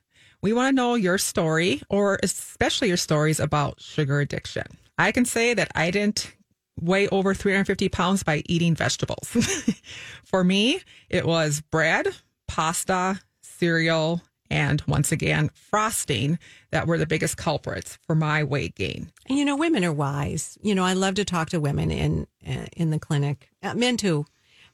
[0.43, 4.65] We want to know your story or especially your stories about sugar addiction.
[4.97, 6.35] I can say that I didn't
[6.77, 9.29] weigh over 350 pounds by eating vegetables.
[10.25, 12.07] For me, it was bread,
[12.49, 16.37] pasta, cereal, and once again, frosting
[16.71, 19.11] that were the biggest culprits for my weight gain.
[19.29, 20.57] And you know, women are wise.
[20.61, 23.97] You know, I love to talk to women in uh, in the clinic, uh, men
[23.97, 24.25] too,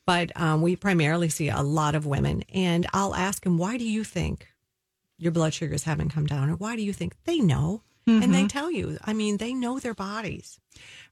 [0.05, 2.43] but um, we primarily see a lot of women.
[2.53, 4.47] And I'll ask them, "Why do you think
[5.19, 7.83] your blood sugars haven't come down?" Or why do you think they know?
[8.07, 8.47] And they mm-hmm.
[8.47, 8.97] tell you.
[9.03, 10.59] I mean, they know their bodies.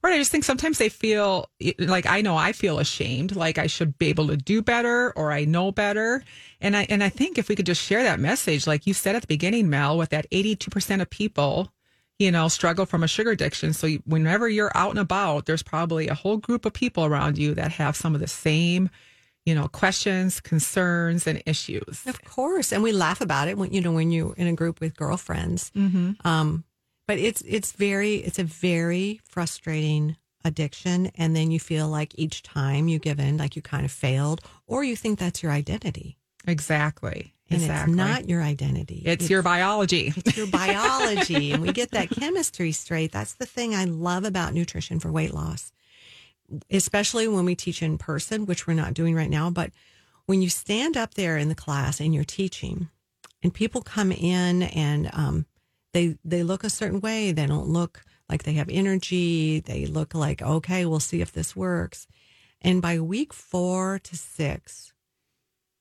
[0.02, 0.14] Right.
[0.14, 3.96] I just think sometimes they feel like I know I feel ashamed, like I should
[3.98, 6.24] be able to do better or I know better.
[6.60, 9.14] And I and I think if we could just share that message, like you said
[9.14, 11.72] at the beginning, Mel, with that eighty two percent of people,
[12.18, 13.72] you know, struggle from a sugar addiction.
[13.72, 17.54] So whenever you're out and about, there's probably a whole group of people around you
[17.54, 18.90] that have some of the same,
[19.48, 22.06] you know, questions, concerns, and issues.
[22.06, 24.78] Of course, and we laugh about it when you know when you're in a group
[24.78, 25.72] with girlfriends.
[25.74, 26.26] Mm-hmm.
[26.28, 26.64] Um,
[27.06, 32.42] but it's it's very it's a very frustrating addiction, and then you feel like each
[32.42, 36.18] time you give in, like you kind of failed, or you think that's your identity,
[36.46, 37.32] Exactly.
[37.48, 37.92] and exactly.
[37.94, 39.02] it's not your identity.
[39.06, 40.12] It's your biology.
[40.14, 43.12] it's your biology, and we get that chemistry straight.
[43.12, 45.72] That's the thing I love about nutrition for weight loss,
[46.70, 49.50] especially when we teach in person, which we're not doing right now.
[49.50, 49.70] But
[50.26, 52.88] when you stand up there in the class and you're teaching,
[53.42, 55.46] and people come in and um,
[55.92, 59.60] they they look a certain way, they don't look like they have energy.
[59.60, 62.06] They look like okay, we'll see if this works.
[62.60, 64.92] And by week four to six,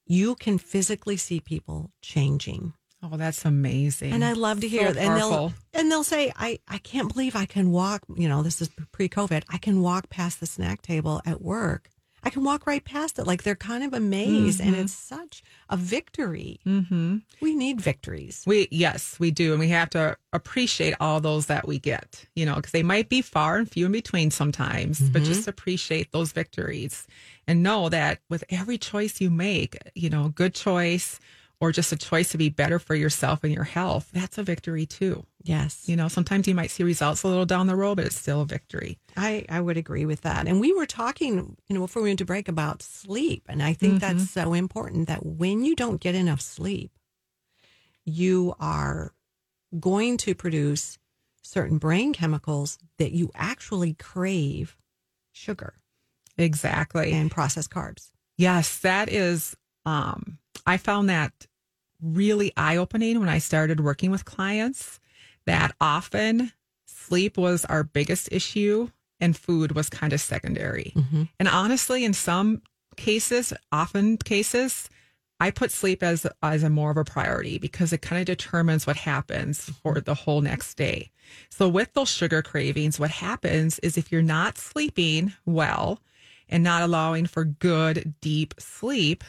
[0.06, 2.74] you can physically see people changing.
[3.04, 4.12] Oh, that's amazing.
[4.12, 4.98] And I love to So hear it.
[4.98, 8.62] And they'll and they'll say, I, I can't believe I can walk, you know, this
[8.62, 9.44] is pre COVID.
[9.50, 11.90] I can walk past the snack table at work.
[12.24, 13.28] I can walk right past it.
[13.28, 14.60] Like they're kind of amazed.
[14.60, 16.60] And it's such a victory.
[16.66, 17.18] Mm-hmm.
[17.40, 18.44] We need victories.
[18.48, 22.26] We yes, we do, and we have to appreciate all those that we get.
[22.36, 26.12] You know, because they might be far and few in between sometimes, but just appreciate
[26.12, 27.06] those victories
[27.48, 31.20] and know that with every choice you make, you know, good choice
[31.60, 34.86] or just a choice to be better for yourself and your health, that's a victory
[34.86, 35.26] too.
[35.44, 35.84] Yes.
[35.88, 38.42] You know, sometimes you might see results a little down the road, but it's still
[38.42, 39.00] a victory.
[39.16, 40.46] I, I would agree with that.
[40.48, 43.44] And we were talking, you know, before we went to break about sleep.
[43.50, 46.92] And I think that's so important that when you don't get enough sleep,
[48.06, 49.14] you are
[49.80, 50.98] going to produce
[51.42, 54.78] certain brain chemicals that you actually crave
[55.32, 55.76] sugar
[56.38, 57.14] Exactly.
[57.14, 58.12] and processed carbs.
[58.38, 59.56] Yes, that is.
[59.86, 60.38] Um,
[60.68, 61.48] I found that
[62.02, 65.00] really eye opening when I started working with clients.
[65.46, 66.52] That often
[66.86, 68.90] sleep was our biggest issue,
[69.20, 70.92] and food was kind of secondary.
[70.96, 71.24] Mm-hmm.
[71.40, 72.62] And honestly, in some
[72.98, 74.90] cases, often cases,
[75.40, 78.86] I put sleep as as a more of a priority because it kind of determines
[78.86, 79.72] what happens mm-hmm.
[79.84, 81.12] for the whole next day.
[81.50, 86.02] So with those sugar cravings, what happens is if you're not sleeping well
[86.50, 89.24] and not allowing for good deep sleep,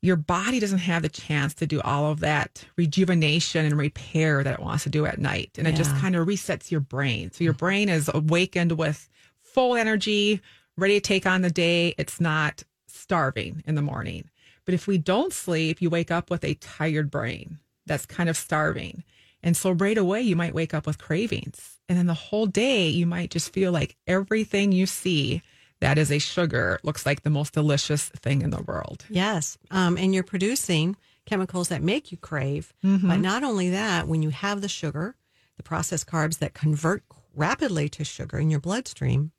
[0.00, 4.54] your body doesn't have the chance to do all of that rejuvenation and repair that
[4.54, 5.50] it wants to do at night.
[5.58, 7.32] And it just kind of resets your brain.
[7.32, 9.08] So your brain is awakened with
[9.42, 10.40] full energy,
[10.76, 11.94] ready to take on the day.
[11.98, 14.30] It's not starving in the morning.
[14.64, 18.36] But if we don't sleep, you wake up with a tired brain that's kind of
[18.36, 19.02] starving.
[19.42, 21.78] And so right away, you might wake up with cravings.
[21.88, 25.42] And then the whole day, you might just feel like everything you see
[25.80, 29.04] that is a sugar looks like the most delicious thing in the world.
[29.08, 29.58] Yes.
[29.70, 32.72] Um, and you're producing chemicals that make you crave.
[32.82, 35.14] But not only that, when you have the sugar,
[35.56, 37.04] the processed carbs that convert
[37.34, 39.32] rapidly to sugar in your bloodstream,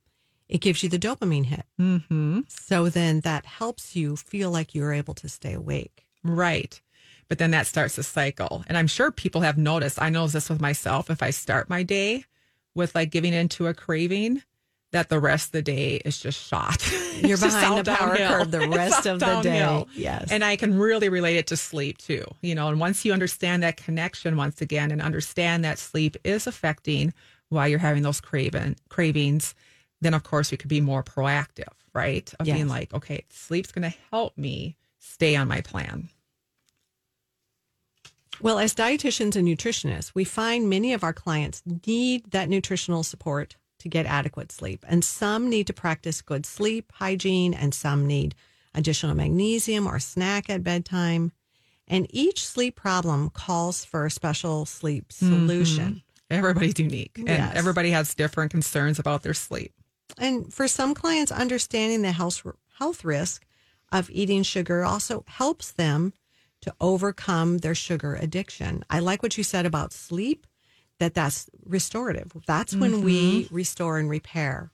[0.47, 1.65] it gives you the dopamine hit.
[1.79, 2.41] Mm-hmm.
[2.47, 6.05] So then that helps you feel like you're able to stay awake.
[6.23, 6.81] Right.
[7.27, 8.63] But then that starts a cycle.
[8.67, 10.01] And I'm sure people have noticed.
[10.01, 11.09] I know this with myself.
[11.09, 12.25] If I start my day
[12.73, 14.41] with like giving into a craving,
[14.91, 16.83] that the rest of the day is just shot.
[17.21, 18.37] You're behind the power downhill.
[18.39, 19.59] curve the rest of the day.
[19.59, 19.87] downhill.
[19.95, 20.31] Yes.
[20.31, 22.23] And I can really relate it to sleep too.
[22.41, 26.47] You know, and once you understand that connection once again and understand that sleep is
[26.47, 27.13] affecting
[27.49, 29.53] why you're having those craving cravings,
[30.01, 32.33] then of course you could be more proactive, right?
[32.39, 32.55] Of Yes.
[32.55, 36.09] being like, okay, sleep's gonna help me stay on my plan.
[38.41, 43.57] Well, as dietitians and nutritionists, we find many of our clients need that nutritional support
[43.79, 44.85] to get adequate sleep.
[44.87, 48.35] And some need to practice good sleep hygiene, and some need
[48.73, 51.31] additional magnesium or snack at bedtime.
[51.87, 55.27] And each sleep problem calls for a special sleep mm-hmm.
[55.27, 56.03] solution.
[56.29, 57.55] Everybody's unique and Yes.
[57.55, 59.73] everybody has different concerns about their sleep.
[60.17, 62.43] And for some clients, understanding the health
[62.77, 63.45] health risk
[63.91, 66.13] of eating sugar also helps them
[66.61, 68.83] to overcome their sugar addiction.
[68.89, 70.45] I like what you said about sleep,
[70.99, 72.31] that that's restorative.
[72.45, 73.55] That's when we mm-hmm.
[73.55, 74.71] restore and repair.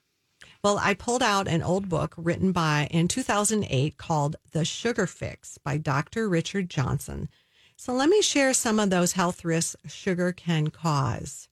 [0.63, 5.57] Well, I pulled out an old book written by in 2008 called The Sugar Fix
[5.59, 6.28] by Dr.
[6.28, 7.30] Richard Johnson.
[7.78, 11.49] So let me share some of those health risks sugar can cause.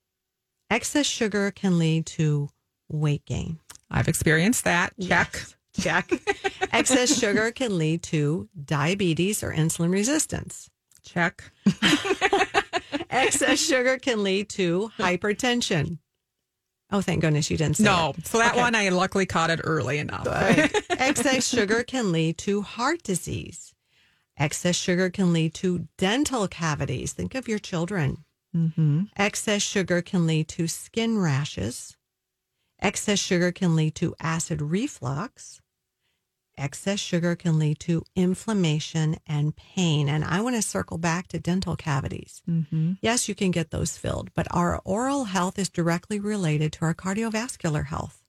[0.69, 2.49] Excess sugar can lead to
[2.89, 3.59] weight gain.
[3.91, 4.93] I've experienced that.
[4.99, 5.33] Check.
[5.33, 5.55] Yes.
[5.79, 6.11] Check.
[6.73, 10.69] Excess sugar can lead to diabetes or insulin resistance.
[11.03, 11.43] Check.
[13.13, 15.99] Excess sugar can lead to hypertension.
[16.91, 18.13] Oh, thank goodness you didn't say No.
[18.17, 18.25] it.
[18.27, 18.61] So that Okay.
[18.61, 20.27] one I luckily caught it early enough.
[20.27, 23.73] Excess sugar can lead to heart disease.
[24.37, 27.13] Excess sugar can lead to dental cavities.
[27.13, 28.25] Think of your children.
[28.55, 29.03] mm-hmm.
[29.15, 31.97] Excess sugar can lead to skin rashes.
[32.79, 35.61] Excess sugar can lead to acid reflux.
[36.57, 40.07] Excess sugar can lead to inflammation and pain.
[40.07, 42.41] And I want to circle back to dental cavities.
[42.49, 42.93] Mm-hmm.
[43.01, 46.93] Yes, you can get those filled, but our oral health is directly related to our
[46.93, 48.23] cardiovascular health.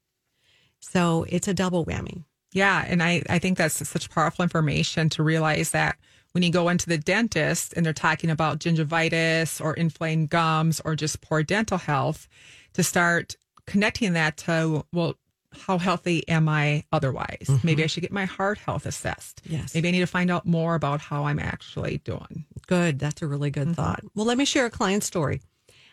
[0.80, 2.24] So it's a double whammy.
[2.52, 2.84] Yeah.
[2.86, 5.96] And I, I think that's such powerful information to realize that
[6.32, 10.94] when you go into the dentist and they're talking about gingivitis or inflamed gums or
[10.96, 12.28] just poor dental health,
[12.74, 15.14] to start connecting that to, well,
[15.56, 17.46] how healthy am I otherwise?
[17.46, 17.66] Mm-hmm.
[17.66, 19.42] Maybe I should get my heart health assessed.
[19.44, 19.74] Yes.
[19.74, 22.44] Maybe I need to find out more about how I'm actually doing.
[22.66, 22.98] Good.
[22.98, 23.74] That's a really good mm-hmm.
[23.74, 24.02] thought.
[24.14, 25.40] Well, let me share a client story.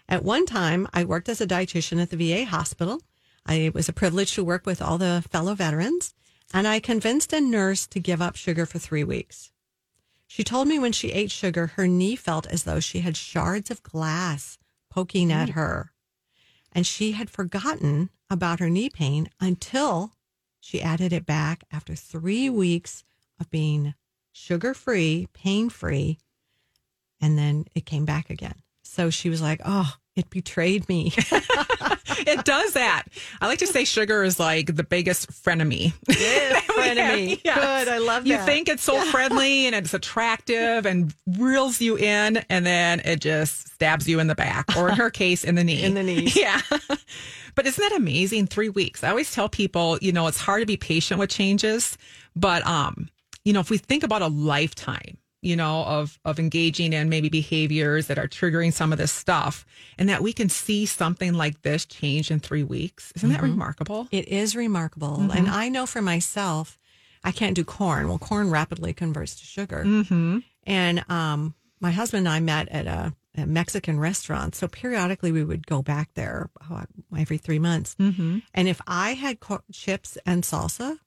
[0.09, 3.01] At one time, I worked as a dietitian at the VA hospital.
[3.45, 6.14] I, it was a privilege to work with all the fellow veterans.
[6.53, 9.51] and I convinced a nurse to give up sugar for three weeks.
[10.28, 13.72] She told me when she ate sugar, her knee felt as though she had shards
[13.72, 14.57] of glass
[14.89, 15.53] poking at mm.
[15.53, 15.91] her.
[16.72, 20.14] And she had forgotten about her knee pain until
[20.60, 23.04] she added it back after three weeks
[23.40, 23.94] of being
[24.32, 26.18] sugar free, pain free.
[27.20, 28.62] And then it came back again.
[28.84, 31.14] So she was like, oh, it betrayed me.
[31.16, 33.03] it does that.
[33.39, 35.93] I like to say sugar is like the biggest frenemy.
[36.05, 37.39] frenemy.
[37.43, 37.86] Yes.
[37.86, 37.88] Good.
[37.88, 38.30] I love that.
[38.30, 43.22] You think it's so friendly and it's attractive and reels you in, and then it
[43.22, 45.84] just stabs you in the back, or in her case, in the knee.
[45.84, 46.32] In the knee.
[46.36, 46.62] Yeah.
[47.55, 48.47] But isn't that amazing?
[48.47, 49.03] Three weeks.
[49.03, 51.97] I always tell people, you know, it's hard to be patient with changes,
[52.36, 53.09] but um,
[53.43, 57.30] you know, if we think about a lifetime, you know, of of engaging in maybe
[57.30, 59.66] behaviors that are triggering some of this stuff,
[59.98, 63.12] and that we can see something like this change in three weeks.
[63.16, 63.42] Isn't mm-hmm.
[63.42, 64.08] that remarkable?
[64.12, 65.32] It is remarkable, mm-hmm.
[65.32, 66.78] and I know for myself,
[67.24, 68.08] I can't do corn.
[68.08, 70.39] Well, corn rapidly converts to sugar, mm-hmm.
[70.66, 75.44] and um, my husband and I met at a, a, Mexican restaurant, so periodically we
[75.44, 76.84] would go back there oh,
[77.18, 77.96] every three months.
[78.00, 78.39] Mm-hmm.
[78.54, 81.00] And if I had co- chips and salsa,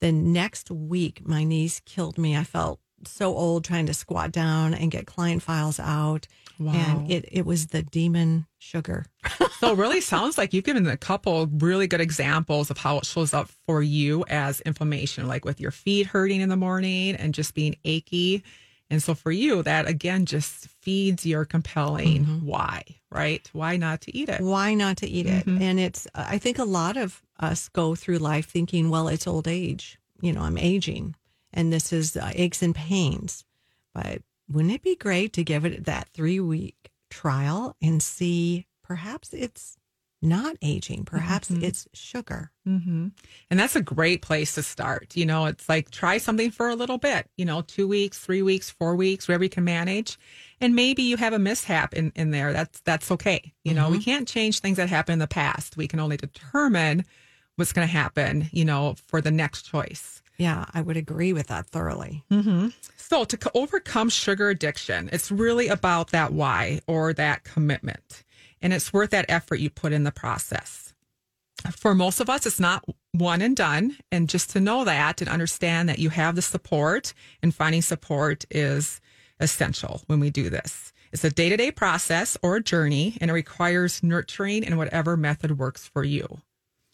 [0.00, 2.36] the next week my knees killed me.
[2.36, 6.26] I felt so old trying to squat down and get client files out.
[6.58, 6.72] Wow.
[6.72, 9.06] And it, it was the demon sugar.
[9.60, 13.04] so it really sounds like you've given a couple really good examples of how it
[13.04, 17.34] shows up for you as inflammation, like with your feet hurting in the morning and
[17.34, 18.42] just being achy.
[18.88, 22.46] And so for you, that again just feeds your compelling mm-hmm.
[22.46, 23.48] why, right?
[23.52, 24.40] Why not to eat it?
[24.40, 25.56] Why not to eat mm-hmm.
[25.56, 25.62] it?
[25.62, 29.48] And it's, I think a lot of us go through life thinking, well, it's old
[29.48, 29.98] age.
[30.22, 31.16] You know, I'm aging
[31.56, 33.44] and this is uh, aches and pains.
[33.94, 39.32] But wouldn't it be great to give it that three week trial and see perhaps
[39.32, 39.76] it's
[40.22, 41.64] not aging, perhaps mm-hmm.
[41.64, 42.50] it's sugar.
[42.66, 43.08] Mm-hmm.
[43.50, 45.14] And that's a great place to start.
[45.14, 48.42] You know, it's like try something for a little bit, you know, two weeks, three
[48.42, 50.18] weeks, four weeks, wherever you can manage.
[50.60, 52.52] And maybe you have a mishap in, in there.
[52.52, 53.52] That's that's okay.
[53.64, 54.04] You know, we mm-hmm.
[54.04, 55.76] can't change things that happened in the past.
[55.76, 57.04] We can only determine
[57.56, 60.22] what's going to happen, you know, for the next choice.
[60.38, 62.24] Yeah, I would agree with that thoroughly.
[62.30, 62.68] Mm-hmm.
[62.96, 68.24] So, to overcome sugar addiction, it's really about that why or that commitment.
[68.60, 70.94] And it's worth that effort you put in the process.
[71.70, 73.96] For most of us, it's not one and done.
[74.12, 78.44] And just to know that and understand that you have the support and finding support
[78.50, 79.00] is
[79.40, 80.92] essential when we do this.
[81.12, 85.16] It's a day to day process or a journey, and it requires nurturing in whatever
[85.16, 86.40] method works for you.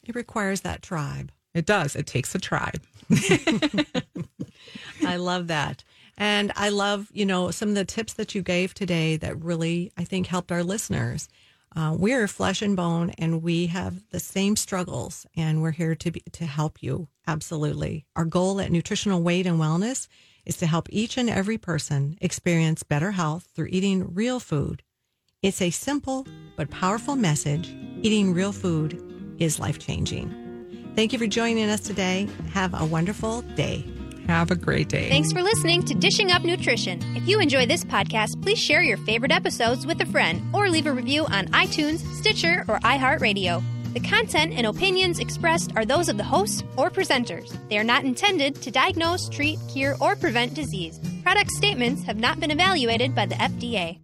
[0.05, 1.32] It requires that tribe.
[1.55, 1.96] It does.
[1.96, 2.80] It takes a tribe.
[5.05, 5.84] I love that.
[6.16, 9.92] And I love, you know, some of the tips that you gave today that really,
[9.96, 11.28] I think, helped our listeners.
[11.74, 16.11] Uh, we're flesh and bone and we have the same struggles and we're here to
[16.11, 17.09] be, to help you.
[17.26, 18.05] Absolutely.
[18.14, 20.07] Our goal at Nutritional Weight and Wellness
[20.44, 24.82] is to help each and every person experience better health through eating real food.
[25.40, 26.26] It's a simple
[26.57, 27.74] but powerful message.
[28.03, 30.41] Eating real food is life changing.
[30.95, 32.28] Thank you for joining us today.
[32.53, 33.84] Have a wonderful day.
[34.26, 35.09] Have a great day.
[35.09, 37.01] Thanks for listening to Dishing Up Nutrition.
[37.16, 40.86] If you enjoy this podcast, please share your favorite episodes with a friend or leave
[40.86, 43.62] a review on iTunes, Stitcher, or iHeartRadio.
[43.95, 47.57] The content and opinions expressed are those of the hosts or presenters.
[47.68, 51.01] They are not intended to diagnose, treat, cure, or prevent disease.
[51.22, 53.99] Product statements have not been evaluated by the FDA.